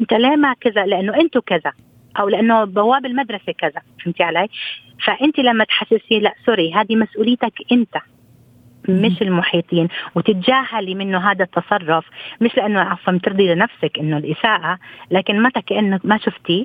أنت 0.00 0.12
ليه 0.12 0.36
ما 0.36 0.54
كذا؟ 0.60 0.86
لأنه 0.86 1.14
أنتوا 1.20 1.42
كذا. 1.46 1.72
أو 2.20 2.28
لأنه 2.28 2.64
بواب 2.64 3.06
المدرسة 3.06 3.52
كذا 3.52 3.82
فهمتي 4.04 4.22
علي؟ 4.22 4.48
فانت 5.04 5.38
لما 5.38 5.64
تحسسي 5.64 6.20
لا 6.20 6.34
سوري 6.46 6.74
هذه 6.74 6.96
مسؤوليتك 6.96 7.52
أنت 7.72 7.96
مش 8.88 9.22
المحيطين 9.22 9.88
وتتجاهلي 10.14 10.94
منه 10.94 11.30
هذا 11.30 11.44
التصرف 11.44 12.04
مش 12.40 12.56
لأنه 12.56 12.80
عفوا 12.80 13.18
ترضي 13.22 13.54
لنفسك 13.54 13.98
إنه 13.98 14.18
الإساءة 14.18 14.78
لكن 15.10 15.42
متى 15.42 15.62
كأنك 15.62 16.00
ما 16.04 16.18
شفتيه 16.18 16.64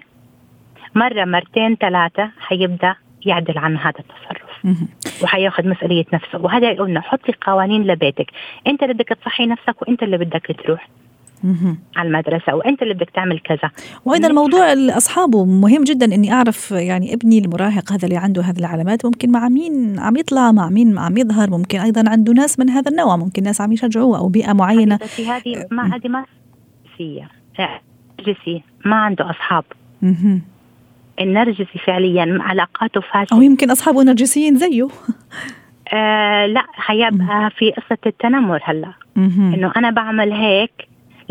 مرة 0.96 1.26
مرتين 1.26 1.76
ثلاثة 1.76 2.32
حيبدأ 2.40 2.96
يعدل 3.26 3.58
عن 3.58 3.78
هذا 3.78 4.00
التصرف. 4.00 4.66
وحياخذ 5.24 5.68
مسؤولية 5.68 6.06
نفسه. 6.14 6.42
وهذا 6.42 6.74
قلنا 6.74 7.02
حطي 7.02 7.34
قوانين 7.42 7.84
لبيتك. 7.84 8.32
أنت 8.68 8.84
اللي 8.84 8.94
بدك 8.94 9.08
تصحي 9.10 9.46
نفسك 9.46 9.82
وأنت 9.82 10.04
اللي 10.04 10.18
بدك 10.18 10.56
تروح. 10.64 10.90
على 11.96 12.08
المدرسة 12.08 12.56
وأنت 12.56 12.82
اللي 12.82 12.94
بدك 12.94 13.10
تعمل 13.10 13.40
كذا. 13.40 13.72
وأيضا 14.06 14.28
موضوع 14.28 14.74
أصحابه 14.74 15.46
مهم 15.46 15.84
جدا 15.84 16.16
إني 16.16 16.34
أعرف 16.34 16.72
يعني 16.72 17.14
ابني 17.14 17.40
المراهق 17.40 17.92
هذا 17.92 18.06
اللي 18.06 18.18
عنده 18.18 18.42
هذه 18.42 18.60
العلامات 18.60 19.06
ممكن 19.06 19.32
مع 19.32 19.50
مين 19.50 20.00
عم 20.00 20.18
يطلع 20.18 20.52
مع 20.52 20.70
مين 20.70 20.98
عم 20.98 21.18
يظهر 21.18 21.50
ممكن 21.50 21.80
أيضا 21.80 22.04
عنده 22.08 22.34
ناس 22.34 22.60
من 22.60 22.70
هذا 22.70 22.92
النوع 22.92 23.18
ممكن 23.18 23.44
ناس 23.44 23.62
عم 23.62 23.72
يشجعوه 23.72 24.18
أو 24.18 24.28
بيئة 24.28 24.54
معينة. 24.54 25.00
هذه 25.28 25.66
ما 25.72 25.96
هذه 25.96 26.08
ما 26.08 26.26
نرجسية. 27.00 27.30
نرجسي 28.20 28.64
ما 28.86 28.96
عنده 28.96 29.30
أصحاب. 29.30 29.64
النرجسي 31.22 31.80
فعليا 31.86 32.38
علاقاته 32.42 33.02
فاشلة. 33.02 33.38
أو 33.38 33.42
يمكن 33.42 33.72
أصحابه 33.72 34.04
نرجسيين 34.04 34.56
زيه. 34.56 34.88
آه 35.94 36.46
لا 36.46 36.64
حيبقى 36.74 37.52
في 37.58 37.72
قصة 37.72 37.98
التنمر 38.06 38.62
هلأ. 38.64 38.94
إنه 39.18 39.72
أنا 39.78 39.90
بعمل 39.90 40.34
هيك 40.34 40.72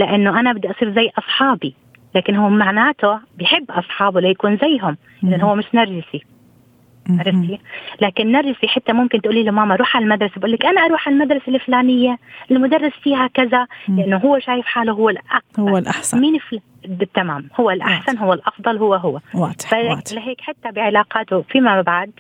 لأنه 0.00 0.40
أنا 0.40 0.52
بدي 0.52 0.70
أصير 0.70 0.94
زي 0.94 1.10
أصحابي. 1.18 1.74
لكن 2.14 2.36
هو 2.36 2.48
معناته 2.48 3.18
بحب 3.38 3.70
أصحابه 3.70 4.20
ليكون 4.20 4.56
زيهم. 4.56 4.96
لأنه 5.22 5.50
هو 5.50 5.54
مش 5.54 5.64
نرجسي. 5.74 6.24
عرفتي؟ 7.10 7.60
لكن 8.00 8.32
نرجسي 8.32 8.68
حتى 8.68 8.92
ممكن 8.92 9.20
تقولي 9.20 9.42
له 9.42 9.50
ماما 9.50 9.76
روح 9.76 9.96
على 9.96 10.04
المدرسة. 10.04 10.34
بقول 10.36 10.52
لك 10.52 10.66
أنا 10.66 10.80
أروح 10.80 11.08
على 11.08 11.16
المدرسة 11.16 11.48
الفلانية 11.48 12.18
المدرس 12.50 12.92
فيها 13.02 13.26
كذا. 13.34 13.66
لأنه 13.88 14.16
هو 14.16 14.38
شايف 14.38 14.66
حاله 14.66 14.92
هو 14.92 15.08
الاحسن 15.08 15.62
هو 15.62 15.78
الأحسن. 15.78 16.20
مين 16.20 16.38
فل... 16.38 16.60
بالتمام. 16.88 17.48
هو 17.60 17.70
الأحسن 17.70 18.18
هو 18.18 18.32
الأفضل 18.32 18.76
هو 18.76 18.94
هو. 18.94 19.20
واضح 19.34 19.74
لهيك 20.12 20.40
حتى 20.40 20.70
بعلاقاته 20.70 21.42
فيما 21.42 21.82
بعد 21.82 22.10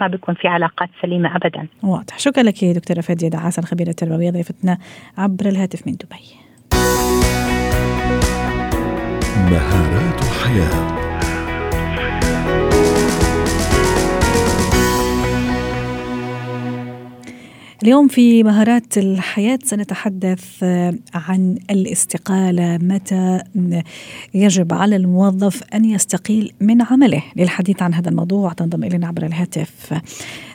ما 0.00 0.06
بيكون 0.06 0.34
في 0.34 0.48
علاقات 0.48 0.88
سليمة 1.02 1.36
ابدا. 1.36 1.66
واضح. 1.82 2.18
شكرا 2.18 2.42
لك 2.42 2.64
دكتورة 2.64 3.00
فادية 3.00 3.28
دعاسه 3.28 3.60
الخبيرة 3.60 3.90
التربوية 3.90 4.30
ضيفتنا 4.30 4.78
عبر 5.18 5.46
الهاتف 5.46 5.86
من 5.86 5.92
دبي. 5.92 6.43
مهارات 9.50 10.20
حياة. 10.24 10.94
اليوم 17.82 18.08
في 18.08 18.42
مهارات 18.42 18.98
الحياة 18.98 19.58
سنتحدث 19.64 20.64
عن 21.14 21.58
الاستقالة. 21.70 22.78
متى 22.82 23.40
يجب 24.34 24.72
على 24.72 24.96
الموظف 24.96 25.62
أن 25.74 25.84
يستقيل 25.84 26.52
من 26.60 26.82
عمله؟ 26.82 27.22
للحديث 27.36 27.82
عن 27.82 27.94
هذا 27.94 28.08
الموضوع 28.08 28.52
تنضم 28.52 28.84
إلينا 28.84 29.06
عبر 29.06 29.26
الهاتف. 29.26 30.00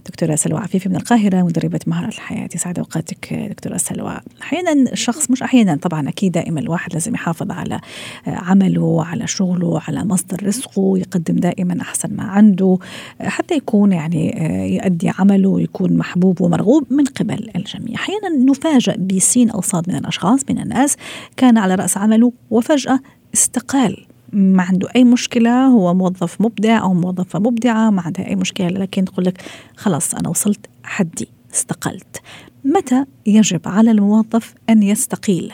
دكتورة 0.05 0.35
سلوى 0.35 0.59
عفيفي 0.59 0.89
من 0.89 0.95
القاهرة 0.95 1.43
مدربة 1.43 1.79
مهارات 1.88 2.13
الحياة. 2.13 2.49
يسعد 2.55 2.79
أوقاتك 2.79 3.33
دكتورة 3.33 3.77
سلوى. 3.77 4.19
أحيانا 4.41 4.91
الشخص 4.91 5.31
مش 5.31 5.43
أحيانا 5.43 5.75
طبعا 5.75 6.09
أكيد 6.09 6.31
دائما 6.31 6.59
الواحد 6.59 6.93
لازم 6.93 7.13
يحافظ 7.13 7.51
على 7.51 7.79
عمله 8.27 9.05
على 9.05 9.27
شغله 9.27 9.81
على 9.88 10.05
مصدر 10.05 10.47
رزقه 10.47 10.97
يقدم 10.97 11.35
دائما 11.35 11.81
أحسن 11.81 12.15
ما 12.15 12.23
عنده 12.23 12.77
حتى 13.21 13.55
يكون 13.55 13.91
يعني 13.91 14.33
يؤدي 14.75 15.12
عمله 15.19 15.49
ويكون 15.49 15.97
محبوب 15.97 16.41
ومرغوب 16.41 16.93
من 16.93 17.03
قبل 17.03 17.49
الجميع. 17.55 17.95
أحيانا 17.95 18.29
نفاجأ 18.29 18.95
بسين 18.95 19.49
أو 19.49 19.62
صاد 19.62 19.89
من 19.89 19.95
الأشخاص 19.95 20.39
من 20.49 20.59
الناس. 20.59 20.95
كان 21.38 21.57
على 21.57 21.75
رأس 21.75 21.97
عمله 21.97 22.33
وفجأة 22.49 22.99
استقال. 23.33 24.05
ما 24.33 24.63
عنده 24.63 24.87
أي 24.95 25.03
مشكلة 25.03 25.65
هو 25.65 25.93
موظف 25.93 26.41
مبدع 26.41 26.81
أو 26.81 26.93
موظفة 26.93 27.39
مبدعة 27.39 27.89
ما 27.89 28.01
عندها 28.01 28.27
أي 28.27 28.35
مشكلة 28.35 28.67
لكن 28.67 29.05
تقول 29.05 29.25
لك 29.25 29.41
خلاص 29.77 30.15
أنا 30.15 30.29
وصلت 30.29 30.69
حدي 30.83 31.29
استقلت. 31.53 32.21
متى 32.65 33.05
يجب 33.25 33.61
على 33.65 33.91
الموظف 33.91 34.53
أن 34.69 34.83
يستقيل؟ 34.83 35.53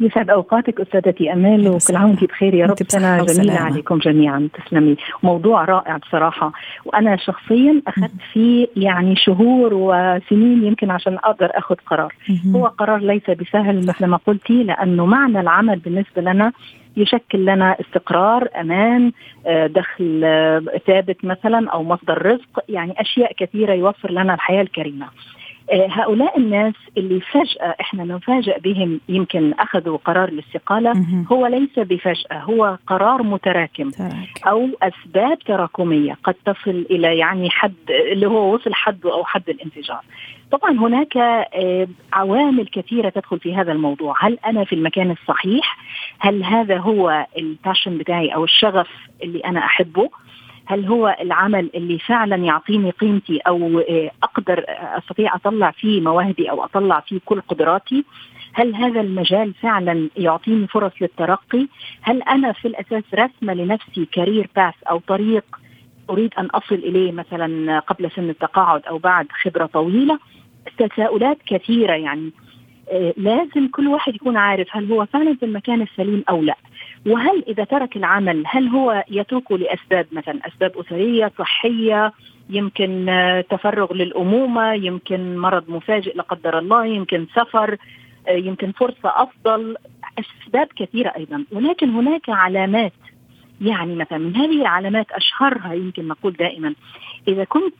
يسعد 0.00 0.30
أوقاتك 0.30 0.80
أستاذتي 0.80 1.32
أمال 1.32 1.68
وكل 1.68 1.96
عام 1.96 2.10
وانت 2.10 2.24
بخير 2.24 2.54
يا 2.54 2.66
رب. 2.66 2.76
سنة 2.88 3.24
جميلة 3.24 3.54
عليكم 3.54 3.98
جميعا. 3.98 4.48
تسلمي. 4.54 4.96
موضوع 5.22 5.64
رائع 5.64 5.96
بصراحة. 5.96 6.52
وأنا 6.84 7.16
شخصيا 7.16 7.82
أخذت 7.86 8.10
فيه 8.32 8.66
يعني 8.76 9.16
شهور 9.16 9.74
وسنين 9.74 10.64
يمكن 10.64 10.90
عشان 10.90 11.14
أقدر 11.14 11.50
آخذ 11.54 11.74
قرار. 11.86 12.14
هو 12.54 12.66
قرار 12.66 12.98
ليس 12.98 13.30
بسهل 13.30 13.86
مثل 13.86 14.06
ما 14.06 14.16
قلتي 14.26 14.62
لأنه 14.62 15.06
معنى 15.06 15.40
العمل 15.40 15.78
بالنسبة 15.78 16.22
لنا 16.22 16.52
يشكل 16.96 17.44
لنا 17.44 17.76
استقرار 17.80 18.48
أمان 18.60 19.12
آه، 19.46 19.66
دخل 19.66 20.20
آه، 20.24 20.62
ثابت 20.86 21.24
مثلا 21.24 21.70
أو 21.70 21.82
مصدر 21.82 22.26
رزق 22.26 22.64
يعني 22.68 23.00
أشياء 23.00 23.32
كثيرة 23.32 23.72
يوفر 23.72 24.10
لنا 24.10 24.34
الحياة 24.34 24.62
الكريمة. 24.62 25.06
هؤلاء 25.72 26.38
الناس 26.38 26.74
اللي 26.96 27.20
فجأة 27.20 27.74
إحنا 27.80 28.04
نفاجأ 28.04 28.58
بهم 28.58 29.00
يمكن 29.08 29.52
أخذوا 29.52 29.98
قرار 30.04 30.28
الاستقالة 30.28 30.92
هو 31.32 31.46
ليس 31.46 31.78
بفجأة 31.78 32.38
هو 32.38 32.78
قرار 32.86 33.22
متراكم 33.22 33.90
أو 34.46 34.68
أسباب 34.82 35.38
تراكمية 35.38 36.18
قد 36.24 36.34
تصل 36.44 36.86
إلى 36.90 37.18
يعني 37.18 37.50
حد 37.50 37.74
اللي 38.12 38.26
هو 38.26 38.54
وصل 38.54 38.74
حده 38.74 39.12
أو 39.12 39.24
حد 39.24 39.48
الانفجار. 39.48 40.00
طبعا 40.50 40.70
هناك 40.72 41.16
آه، 41.16 41.88
عوامل 42.12 42.66
كثيرة 42.66 43.08
تدخل 43.08 43.40
في 43.40 43.54
هذا 43.54 43.72
الموضوع. 43.72 44.14
هل 44.20 44.38
أنا 44.46 44.64
في 44.64 44.74
المكان 44.74 45.10
الصحيح؟ 45.10 45.78
هل 46.18 46.44
هذا 46.44 46.78
هو 46.78 47.26
الباشن 47.38 47.98
بتاعي 47.98 48.34
أو 48.34 48.44
الشغف 48.44 48.88
اللي 49.22 49.38
أنا 49.38 49.64
أحبه؟ 49.64 50.10
هل 50.66 50.86
هو 50.86 51.16
العمل 51.20 51.70
اللي 51.74 51.98
فعلا 51.98 52.36
يعطيني 52.36 52.90
قيمتي 52.90 53.38
أو 53.38 53.78
آه، 53.80 54.10
أقدر 54.22 54.64
أستطيع 54.68 55.34
أطلع 55.34 55.70
فيه 55.70 56.00
مواهبي 56.00 56.50
أو 56.50 56.64
أطلع 56.64 57.00
فيه 57.00 57.20
كل 57.24 57.40
قدراتي؟ 57.40 58.04
هل 58.52 58.74
هذا 58.74 59.00
المجال 59.00 59.54
فعلا 59.54 60.08
يعطيني 60.16 60.66
فرص 60.66 60.92
للترقي؟ 61.00 61.66
هل 62.02 62.22
أنا 62.22 62.52
في 62.52 62.68
الأساس 62.68 63.04
رسمة 63.14 63.54
لنفسي 63.54 64.04
كارير 64.12 64.48
باث 64.56 64.74
أو 64.90 64.98
طريق 64.98 65.44
أريد 66.10 66.34
أن 66.38 66.46
أصل 66.46 66.74
إليه 66.74 67.12
مثلا 67.12 67.78
قبل 67.78 68.10
سن 68.10 68.30
التقاعد 68.30 68.82
أو 68.86 68.98
بعد 68.98 69.26
خبرة 69.42 69.66
طويلة؟ 69.66 70.18
تساؤلات 70.78 71.38
كثيرة 71.46 71.92
يعني. 71.92 72.26
آه، 72.26 72.53
لازم 73.16 73.68
كل 73.68 73.88
واحد 73.88 74.14
يكون 74.14 74.36
عارف 74.36 74.68
هل 74.70 74.92
هو 74.92 75.06
فعلا 75.06 75.34
في 75.34 75.44
المكان 75.44 75.82
السليم 75.82 76.24
أو 76.28 76.42
لا. 76.42 76.56
وهل 77.06 77.44
إذا 77.48 77.64
ترك 77.64 77.96
العمل 77.96 78.42
هل 78.46 78.68
هو 78.68 79.04
يتركه 79.10 79.58
لأسباب 79.58 80.06
مثلا 80.12 80.40
أسباب 80.46 80.78
أسرية 80.78 81.32
صحية 81.38 82.12
يمكن 82.50 83.08
آه، 83.08 83.40
تفرغ 83.40 83.92
للأمومة 83.92 84.72
يمكن 84.72 85.36
مرض 85.38 85.70
مفاجئ 85.70 86.16
لا 86.16 86.22
قدر 86.22 86.58
الله 86.58 86.86
يمكن 86.86 87.26
سفر 87.34 87.76
آه، 88.28 88.32
يمكن 88.32 88.72
فرصة 88.72 89.12
أفضل 89.22 89.76
أسباب 90.18 90.68
كثيرة 90.76 91.12
أيضا. 91.16 91.44
ولكن 91.52 91.90
هناك 91.90 92.28
علامات 92.28 92.92
يعني 93.60 93.94
مثلا 93.94 94.18
من 94.18 94.36
هذه 94.36 94.60
العلامات 94.62 95.06
أشهرها 95.12 95.74
يمكن 95.74 96.08
نقول 96.08 96.32
دائما 96.32 96.74
إذا 97.28 97.44
كنت 97.44 97.74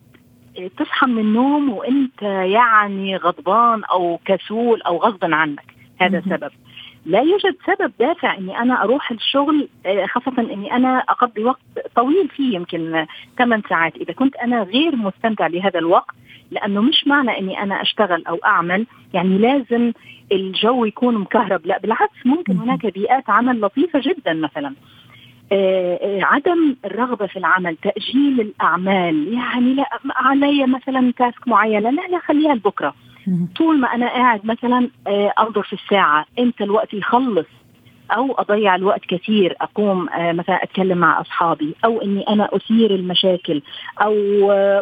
تصحى 0.76 1.06
من 1.06 1.18
النوم 1.18 1.70
وانت 1.70 2.22
يعني 2.22 3.16
غضبان 3.16 3.84
أو 3.84 4.20
كسول 4.24 4.82
أو 4.82 4.96
غصبا 4.96 5.34
عنك. 5.34 5.74
هذا 6.00 6.20
سبب. 6.20 6.50
لا 7.06 7.20
يوجد 7.20 7.56
سبب 7.66 7.92
دافع 8.00 8.38
إني 8.38 8.58
أنا 8.58 8.82
أروح 8.82 9.10
الشغل 9.10 9.68
آه، 9.86 10.06
خاصة 10.06 10.32
إني 10.38 10.76
أنا 10.76 10.98
أقضي 10.98 11.44
وقت 11.44 11.60
طويل 11.96 12.28
فيه 12.28 12.54
يمكن 12.54 13.06
8 13.38 13.62
ساعات. 13.68 13.96
إذا 13.96 14.12
كنت 14.12 14.36
أنا 14.36 14.62
غير 14.62 14.96
مستمتع 14.96 15.48
بهذا 15.48 15.78
الوقت 15.78 16.14
لأنه 16.50 16.82
مش 16.82 17.06
معنى 17.06 17.38
إني 17.38 17.62
أنا 17.62 17.82
أشتغل 17.82 18.24
أو 18.26 18.36
أعمل. 18.44 18.86
يعني 19.14 19.38
لازم 19.38 19.92
الجو 20.32 20.84
يكون 20.84 21.18
مكهرب. 21.18 21.66
لا 21.66 21.78
بالعكس 21.78 22.26
ممكن 22.26 22.56
هناك 22.58 22.86
بيئات 22.86 23.30
عمل 23.30 23.60
لطيفة 23.60 24.00
جدا 24.04 24.32
مثلا. 24.32 24.74
عدم 26.22 26.76
الرغبة 26.84 27.26
في 27.26 27.38
العمل 27.38 27.76
تأجيل 27.76 28.40
الأعمال. 28.40 29.32
يعني 29.32 29.74
لا 29.74 29.88
علي 30.16 30.66
مثلا 30.66 31.12
تاسك 31.18 31.48
معينة 31.48 31.90
لا 31.90 32.02
لا 32.08 32.18
خليها 32.18 32.54
لبكرة. 32.54 32.94
طول 33.56 33.80
ما 33.80 33.94
أنا 33.94 34.08
قاعد 34.08 34.46
مثلا 34.46 34.88
آه، 35.06 35.32
أنظر 35.38 35.62
في 35.62 35.72
الساعة. 35.72 36.26
إمتى 36.38 36.64
الوقت 36.64 36.94
يخلص؟ 36.94 37.46
أو 38.10 38.32
أضيع 38.32 38.74
الوقت 38.74 39.00
كثير 39.08 39.56
أقوم 39.60 40.08
مثلا 40.18 40.62
أتكلم 40.64 40.98
مع 40.98 41.20
أصحابي. 41.20 41.74
أو 41.84 42.02
إني 42.02 42.22
أنا 42.28 42.48
أثير 42.52 42.94
المشاكل 42.94 43.62
أو 44.02 44.14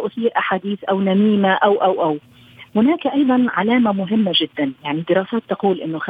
أثير 0.07 0.31
أحاديث 0.37 0.85
أو 0.85 1.01
نميمة 1.01 1.53
أو 1.53 1.75
أو 1.75 2.03
أو. 2.03 2.19
هناك 2.77 3.07
أيضا 3.07 3.47
علامة 3.49 3.93
مهمة 3.93 4.33
جدا. 4.41 4.73
يعني 4.85 5.05
دراسات 5.09 5.43
تقول 5.49 5.81
إنه 5.81 5.99
50% 5.99 6.09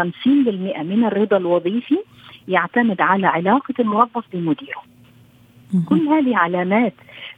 من 0.82 1.04
الرضا 1.04 1.36
الوظيفي 1.36 1.98
يعتمد 2.48 3.00
على 3.00 3.26
علاقة 3.26 3.74
الموظف 3.80 4.24
بمديره. 4.32 4.82
كل 5.88 6.08
هذه 6.08 6.36
علامات 6.36 6.94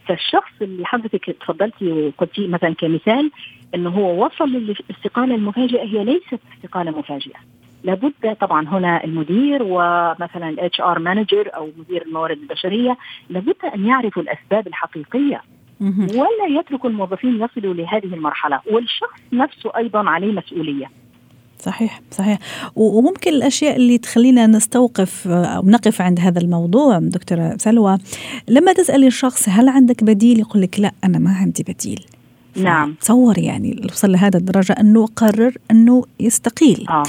فالشخص 0.07 0.51
اللي 0.61 0.85
حضرتك 0.85 1.25
تفضلتي 1.41 1.91
وقلتي 1.91 2.47
مثلا 2.47 2.73
كمثال 2.73 3.31
إنه 3.75 3.89
هو 3.89 4.25
وصل 4.25 4.49
للاستقالة 4.49 5.35
المفاجئة 5.35 5.83
هي 5.83 6.03
ليست 6.03 6.39
استقالة 6.55 6.91
مفاجئة. 6.91 7.39
لابد 7.83 8.35
طبعا 8.41 8.67
هنا 8.67 9.03
المدير 9.03 9.63
ومثلا 9.63 10.49
ال 10.49 10.81
HR 10.81 10.99
manager 10.99 11.49
أو 11.55 11.69
مدير 11.77 12.01
الموارد 12.05 12.37
البشرية 12.37 12.97
لابد 13.29 13.65
أن 13.75 13.85
يعرفوا 13.85 14.21
الأسباب 14.21 14.67
الحقيقية. 14.67 15.41
ولا 16.15 16.59
يترك 16.59 16.85
الموظفين 16.85 17.35
يصلوا 17.43 17.73
لهذه 17.73 18.05
المرحلة 18.13 18.61
والشخص 18.71 19.19
نفسه 19.33 19.71
أيضا 19.77 20.09
عليه 20.09 20.31
مسؤولية. 20.31 20.89
صحيح 21.63 22.01
صحيح. 22.11 22.39
وممكن 22.75 23.33
الأشياء 23.33 23.75
اللي 23.75 23.97
تخلينا 23.97 24.47
نستوقف 24.47 25.27
أو 25.27 25.65
نقف 25.65 26.01
عند 26.01 26.19
هذا 26.19 26.39
الموضوع 26.39 26.99
دكتورة 26.99 27.55
سلوى 27.59 27.97
لما 28.47 28.73
تسألي 28.73 29.07
الشخص 29.07 29.49
هل 29.49 29.69
عندك 29.69 30.03
بديل 30.03 30.39
يقول 30.39 30.61
لك 30.61 30.79
لا 30.79 30.91
أنا 31.03 31.17
ما 31.17 31.31
عندي 31.31 31.63
بديل. 31.63 32.05
نعم. 32.55 32.95
تصور 33.01 33.39
يعني 33.39 33.81
وصل 33.91 34.11
لهذا 34.11 34.37
الدرجة 34.37 34.73
أنه 34.73 35.05
قرر 35.05 35.57
أنه 35.71 36.03
يستقيل. 36.19 36.85
آه. 36.89 37.03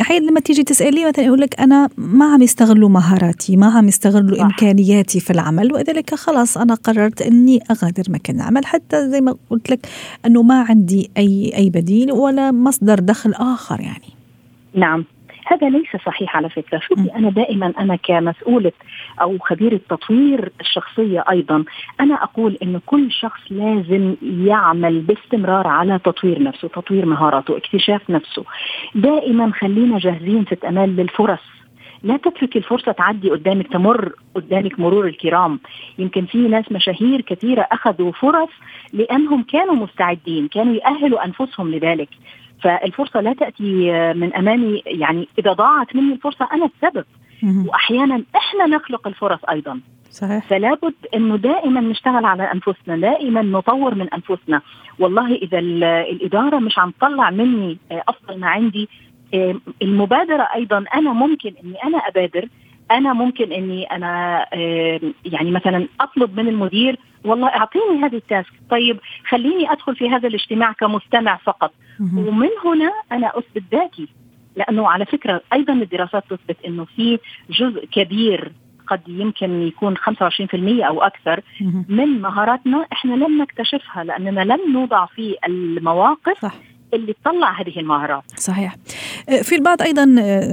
أحيانا 0.00 0.30
لما 0.30 0.40
تيجي 0.40 0.62
تسألي 0.64 1.08
مثلا 1.08 1.24
يقول 1.24 1.40
لك 1.40 1.60
أنا 1.60 1.88
ما 1.96 2.32
عم 2.32 2.42
يستغلوا 2.42 2.88
مهاراتي 2.88 3.56
ما 3.56 3.66
عم 3.66 3.88
يستغلوا 3.88 4.42
إمكانياتي 4.42 5.20
في 5.20 5.30
العمل 5.30 5.72
وذلك 5.72 6.14
خلاص 6.14 6.58
أنا 6.58 6.74
قررت 6.74 7.22
أني 7.22 7.60
أغادر 7.70 8.04
مكان 8.08 8.36
العمل. 8.36 8.66
حتى 8.66 9.10
زي 9.10 9.20
ما 9.20 9.36
قلت 9.50 9.70
لك 9.70 9.86
أنه 10.26 10.42
ما 10.42 10.62
عندي 10.68 11.10
أي 11.16 11.52
أي 11.56 11.70
بديل 11.70 12.12
ولا 12.12 12.50
مصدر 12.52 12.98
دخل 12.98 13.32
آخر 13.32 13.80
يعني. 13.80 14.12
نعم. 14.74 15.04
هذا 15.50 15.68
ليس 15.68 15.96
صحيح 16.06 16.36
على 16.36 16.48
فكرة. 16.48 16.78
شوفي 16.78 17.14
أنا 17.16 17.30
دائما 17.30 17.72
أنا 17.78 17.96
كمسؤولة 17.96 18.72
أو 19.22 19.38
خبيرة 19.38 19.80
تطوير 19.88 20.52
الشخصية 20.60 21.24
أيضا 21.30 21.64
أنا 22.00 22.14
أقول 22.14 22.58
إن 22.62 22.80
كل 22.86 23.12
شخص 23.12 23.40
لازم 23.50 24.16
يعمل 24.22 25.00
باستمرار 25.00 25.66
على 25.66 25.98
تطوير 25.98 26.42
نفسه 26.42 26.68
تطوير 26.68 27.06
مهاراته 27.06 27.56
اكتشاف 27.56 28.10
نفسه. 28.10 28.44
دائما 28.94 29.52
خلينا 29.52 29.98
جاهزين 29.98 30.44
ست 30.44 30.64
أمان 30.64 30.96
للفرص. 30.96 31.40
لا 32.02 32.16
تترك 32.16 32.56
الفرصة 32.56 32.92
تعدي 32.92 33.30
قدامك 33.30 33.72
تمر 33.72 34.12
قدامك 34.34 34.80
مرور 34.80 35.06
الكرام. 35.06 35.60
يمكن 35.98 36.26
في 36.26 36.38
ناس 36.38 36.72
مشاهير 36.72 37.20
كثيرة 37.20 37.66
أخذوا 37.72 38.12
فرص 38.12 38.50
لأنهم 38.92 39.42
كانوا 39.42 39.74
مستعدين 39.74 40.48
كانوا 40.48 40.74
يأهلوا 40.74 41.24
أنفسهم 41.24 41.70
لذلك. 41.70 42.08
فالفرصة 42.62 43.20
لا 43.20 43.32
تأتي 43.32 43.92
من 44.12 44.34
أمامي. 44.34 44.82
يعني 44.86 45.28
إذا 45.38 45.52
ضاعت 45.52 45.96
مني 45.96 46.12
الفرصة 46.12 46.48
أنا 46.52 46.64
السبب. 46.74 47.04
وأحيانا 47.66 48.22
إحنا 48.36 48.66
نخلق 48.66 49.08
الفرص 49.08 49.44
أيضا. 49.44 49.80
صحيح. 50.10 50.46
فلا 50.48 50.74
بد 50.74 50.94
إنه 51.14 51.36
دائما 51.36 51.80
نشتغل 51.80 52.24
على 52.24 52.52
أنفسنا 52.52 52.96
دائما 52.96 53.42
نطور 53.42 53.94
من 53.94 54.08
أنفسنا. 54.08 54.62
والله 54.98 55.34
إذا 55.34 55.58
الإدارة 55.58 56.58
مش 56.58 56.78
عم 56.78 56.90
تطلع 56.90 57.30
مني 57.30 57.78
أفضل 57.92 58.40
ما 58.40 58.48
عندي 58.48 58.88
المبادرة 59.82 60.48
أيضا 60.54 60.84
أنا 60.94 61.12
ممكن 61.12 61.52
إني 61.64 61.84
أنا 61.84 61.98
أبادر. 61.98 62.48
أنا 62.90 63.12
ممكن 63.12 63.52
إني 63.52 63.84
أنا 63.84 64.44
يعني 65.24 65.50
مثلا 65.50 65.88
أطلب 66.00 66.40
من 66.40 66.48
المدير 66.48 66.98
والله 67.24 67.48
أعطيني 67.48 68.02
هذه 68.04 68.16
التاسك 68.16 68.52
طيب 68.70 68.98
خليني 69.28 69.72
أدخل 69.72 69.96
في 69.96 70.10
هذا 70.10 70.28
الاجتماع 70.28 70.72
كمستمع 70.72 71.36
فقط. 71.36 71.72
ومن 72.16 72.48
هنا 72.64 72.92
أنا 73.12 73.38
أثبت 73.38 73.62
ذاتي 73.72 74.08
لأنه 74.56 74.88
على 74.90 75.04
فكرة 75.04 75.40
أيضا 75.52 75.72
الدراسات 75.72 76.24
تثبت 76.30 76.56
إنه 76.66 76.84
في 76.84 77.18
جزء 77.50 77.84
كبير 77.86 78.52
قد 78.86 79.00
يمكن 79.08 79.62
يكون 79.62 79.96
25% 79.96 80.00
أو 80.64 81.02
أكثر 81.02 81.40
من 81.88 82.20
مهاراتنا 82.20 82.86
إحنا 82.92 83.14
لم 83.14 83.42
نكتشفها 83.42 84.04
لأننا 84.04 84.40
لم 84.40 84.72
نوضع 84.72 85.06
في 85.06 85.36
المواقف 85.46 86.38
صح. 86.42 86.54
اللي 86.94 87.14
تطلع 87.24 87.60
هذه 87.60 87.80
المهارات. 87.80 88.22
صحيح. 88.36 88.76
في 89.42 89.54
البعض 89.54 89.82
أيضا 89.82 90.04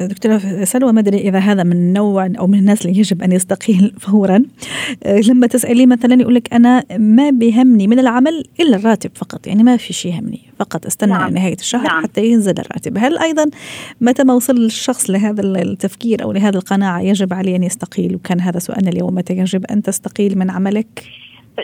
دكتورة 0.07 0.63
سلوى 0.63 0.91
ما 0.91 0.99
أدري 0.99 1.17
إذا 1.17 1.39
هذا 1.39 1.63
من 1.63 1.93
نوع 1.93 2.29
أو 2.39 2.47
من 2.47 2.59
الناس 2.59 2.85
اللي 2.85 2.99
يجب 2.99 3.21
أن 3.21 3.31
يستقيل 3.31 3.93
فورا. 4.05 4.43
لما 5.27 5.47
تساليه 5.47 5.85
مثلا 5.85 6.21
يقول 6.21 6.35
لك 6.35 6.53
أنا 6.53 6.83
ما 6.97 7.29
بيهمني 7.29 7.87
من 7.87 7.99
العمل 7.99 8.43
إلا 8.59 8.77
الراتب 8.77 9.11
فقط 9.15 9.47
يعني 9.47 9.63
ما 9.63 9.77
في 9.77 9.93
شيء 9.93 10.13
يهمني 10.13 10.41
فقط 10.59 10.85
استنى 10.85 11.11
نعم. 11.11 11.33
نهايه 11.33 11.57
الشهر 11.59 11.83
نعم. 11.83 12.03
حتى 12.03 12.25
ينزل 12.25 12.59
الراتب. 12.59 12.97
هل 12.97 13.17
أيضا 13.17 13.45
متى 14.01 14.23
ما 14.23 14.33
وصل 14.33 14.57
الشخص 14.57 15.09
لهذا 15.09 15.41
التفكير 15.41 16.23
أو 16.23 16.31
لهذه 16.31 16.55
القناعة 16.55 17.01
يجب 17.01 17.33
عليه 17.33 17.55
أن 17.55 17.63
يستقيل؟ 17.63 18.15
وكان 18.15 18.39
هذا 18.39 18.59
سؤالنا 18.59 18.89
اليوم 18.89 19.15
متى 19.15 19.33
يجب 19.33 19.65
أن 19.65 19.81
تستقيل 19.81 20.37
من 20.37 20.49
عملك؟ 20.49 21.03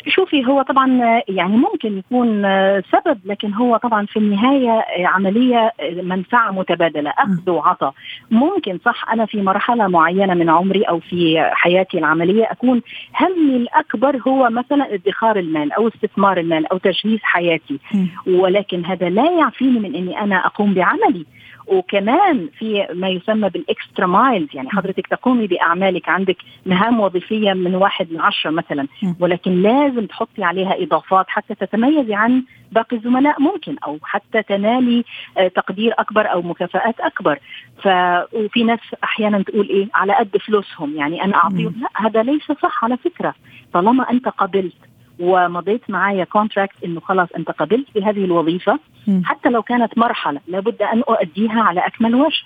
شوفي 0.08 0.46
هو 0.46 0.62
طبعا 0.62 1.22
يعني 1.30 1.58
ممكن 1.58 1.98
يكون 1.98 2.44
سبب 2.82 3.20
لكن 3.26 3.54
هو 3.54 3.78
طبعا 3.78 4.06
في 4.06 4.20
النهاية 4.20 4.86
عملية 5.06 5.72
منفعة 6.04 6.52
متبادلة 6.52 7.14
أخذ 7.18 7.50
وعطاء. 7.50 7.94
ممكن 8.32 8.80
صح 8.86 9.12
أنا 9.12 9.26
في 9.26 9.42
مرحلة 9.42 9.88
معينة 9.88 10.34
من 10.34 10.50
عمري 10.50 10.82
أو 10.84 11.00
في 11.00 11.50
حياتي 11.54 11.98
العملية 11.98 12.52
أكون 12.52 12.82
همي 13.20 13.56
الأكبر 13.56 14.22
هو 14.28 14.50
مثلا 14.50 14.94
ادخار 14.94 15.40
المال 15.40 15.72
أو 15.72 15.88
استثمار 15.88 16.38
المال 16.40 16.66
أو 16.72 16.78
تجهيز 16.78 17.20
حياتي 17.24 17.80
ولكن 18.28 18.86
هذا 18.86 19.10
لا 19.10 19.32
يعفيني 19.32 19.80
من 19.80 19.96
إني 19.96 20.20
أنا 20.22 20.46
أقوم 20.46 20.74
بعملي. 20.74 21.26
وكمان 21.68 22.50
في 22.58 22.88
ما 22.94 23.10
يسمى 23.10 23.50
بالإكسترا 23.50 24.06
مايلز 24.06 24.48
يعني 24.54 24.70
حضرتك 24.70 25.08
تقومي 25.08 25.48
بأعمالك 25.48 26.10
عندك 26.10 26.38
مهام 26.66 27.00
وظيفية 27.00 27.54
من 27.54 27.76
واحد 27.76 28.08
لعشرة 28.12 28.50
مثلا 28.50 28.88
ولكن 29.20 29.62
لا 29.62 29.82
لازم 29.82 30.06
تحطي 30.06 30.44
عليها 30.44 30.84
إضافات 30.84 31.26
حتى 31.30 31.56
تتميزي 31.56 32.14
عن 32.14 32.44
باقي 32.72 32.98
الزملاء 32.98 33.42
ممكن 33.42 33.76
أو 33.86 34.00
حتى 34.04 34.44
تنالي 34.44 35.04
آه، 35.38 35.48
تقدير 35.48 35.94
أكبر 35.98 36.32
أو 36.32 36.42
مكافآت 36.42 37.00
أكبر. 37.00 37.40
ف 37.84 37.88
وفي 38.34 38.64
ناس 38.64 38.80
أحيانا 39.04 39.44
تقول 39.44 39.70
إيه 39.70 39.88
على 39.94 40.14
قد 40.14 40.38
فلوسهم 40.38 40.96
يعني 40.96 41.24
أنا 41.24 41.36
أعطيهم 41.36 41.76
لا 41.82 41.90
هذا 41.96 42.24
ليس 42.24 42.52
صح 42.52 42.84
على 42.84 42.98
فكرة. 42.98 43.36
طالما 43.74 44.10
أنت 44.12 44.28
قبلت 44.28 44.91
ومضيت 45.22 45.90
معايا 45.90 46.24
كونتراكت 46.24 46.76
إنه 46.86 47.00
خلاص 47.00 47.28
انت 47.38 47.52
قبلت 47.52 47.88
بهذه 47.96 48.26
الوظيفة. 48.26 48.80
حتى 49.24 49.50
لو 49.50 49.62
كانت 49.62 49.98
مرحلة 49.98 50.40
لابد 50.48 50.82
أن 50.82 51.00
أؤديها 51.10 51.62
على 51.62 51.80
أكمل 51.80 52.16
وجه. 52.16 52.44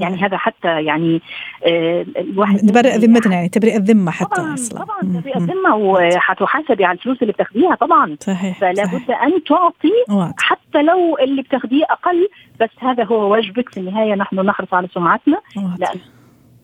يعني 0.00 0.16
هذا 0.16 0.36
حتى 0.36 0.84
يعني 0.84 1.22
آه 1.66 2.06
الواحد 2.18 2.58
تبرئ 2.58 2.96
ذمتنا 2.96 3.34
يعني 3.34 3.48
تبرئ 3.48 3.76
الذمة 3.76 4.10
حتى 4.10 4.34
طبعا 4.36 4.54
أصلا. 4.54 4.84
طبعا 4.84 5.00
تبرئ 5.00 5.36
الذمة 5.36 5.76
وحتحاسبي 5.76 6.84
على 6.84 6.98
الفلوس 6.98 7.22
اللي 7.22 7.32
بتاخديها 7.32 7.74
طبعا. 7.74 8.16
صحيح 8.20 8.58
فلا 8.58 8.84
بد 8.84 9.10
أن 9.10 9.44
تعطي 9.44 9.92
حتى 10.38 10.82
لو 10.82 11.18
اللي 11.18 11.42
بتاخديه 11.42 11.84
أقل 11.90 12.28
بس 12.60 12.70
هذا 12.78 13.04
هو 13.04 13.32
واجبك 13.32 13.68
في 13.68 13.80
النهاية 13.80 14.14
نحن 14.14 14.40
نحرص 14.40 14.74
على 14.74 14.88
سمعتنا. 14.94 15.40
لأن 15.56 16.00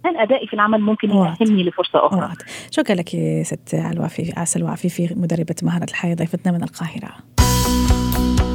كان 0.07 0.17
ادائي 0.17 0.47
في 0.47 0.55
العمل 0.55 0.81
ممكن 0.81 1.11
يأهلني 1.11 1.65
لفرصة 1.65 2.07
أخرى. 2.07 2.21
وقت. 2.21 2.45
شكرا 2.71 2.97
لك 2.97 3.09
ست 3.43 3.75
الوافي 3.75 4.33
عسل 4.37 4.61
الوافي 4.61 4.89
في 4.89 5.15
مدربة 5.17 5.55
مهارة 5.63 5.85
الحياة 5.85 6.15
ضيفتنا 6.15 6.53
من 6.53 6.63
القاهرة. 6.63 7.11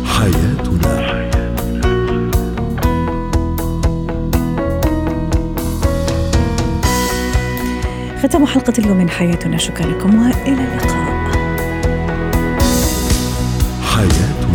حياتنا. 0.05 1.21
ختام 8.23 8.45
حلقة 8.45 8.73
اليوم 8.79 8.97
من 8.97 9.09
حياتنا. 9.09 9.57
شكرا 9.57 9.87
لكم 9.87 10.21
وإلى 10.21 10.63
اللقاء. 10.63 11.31
حياتنا. 13.81 14.50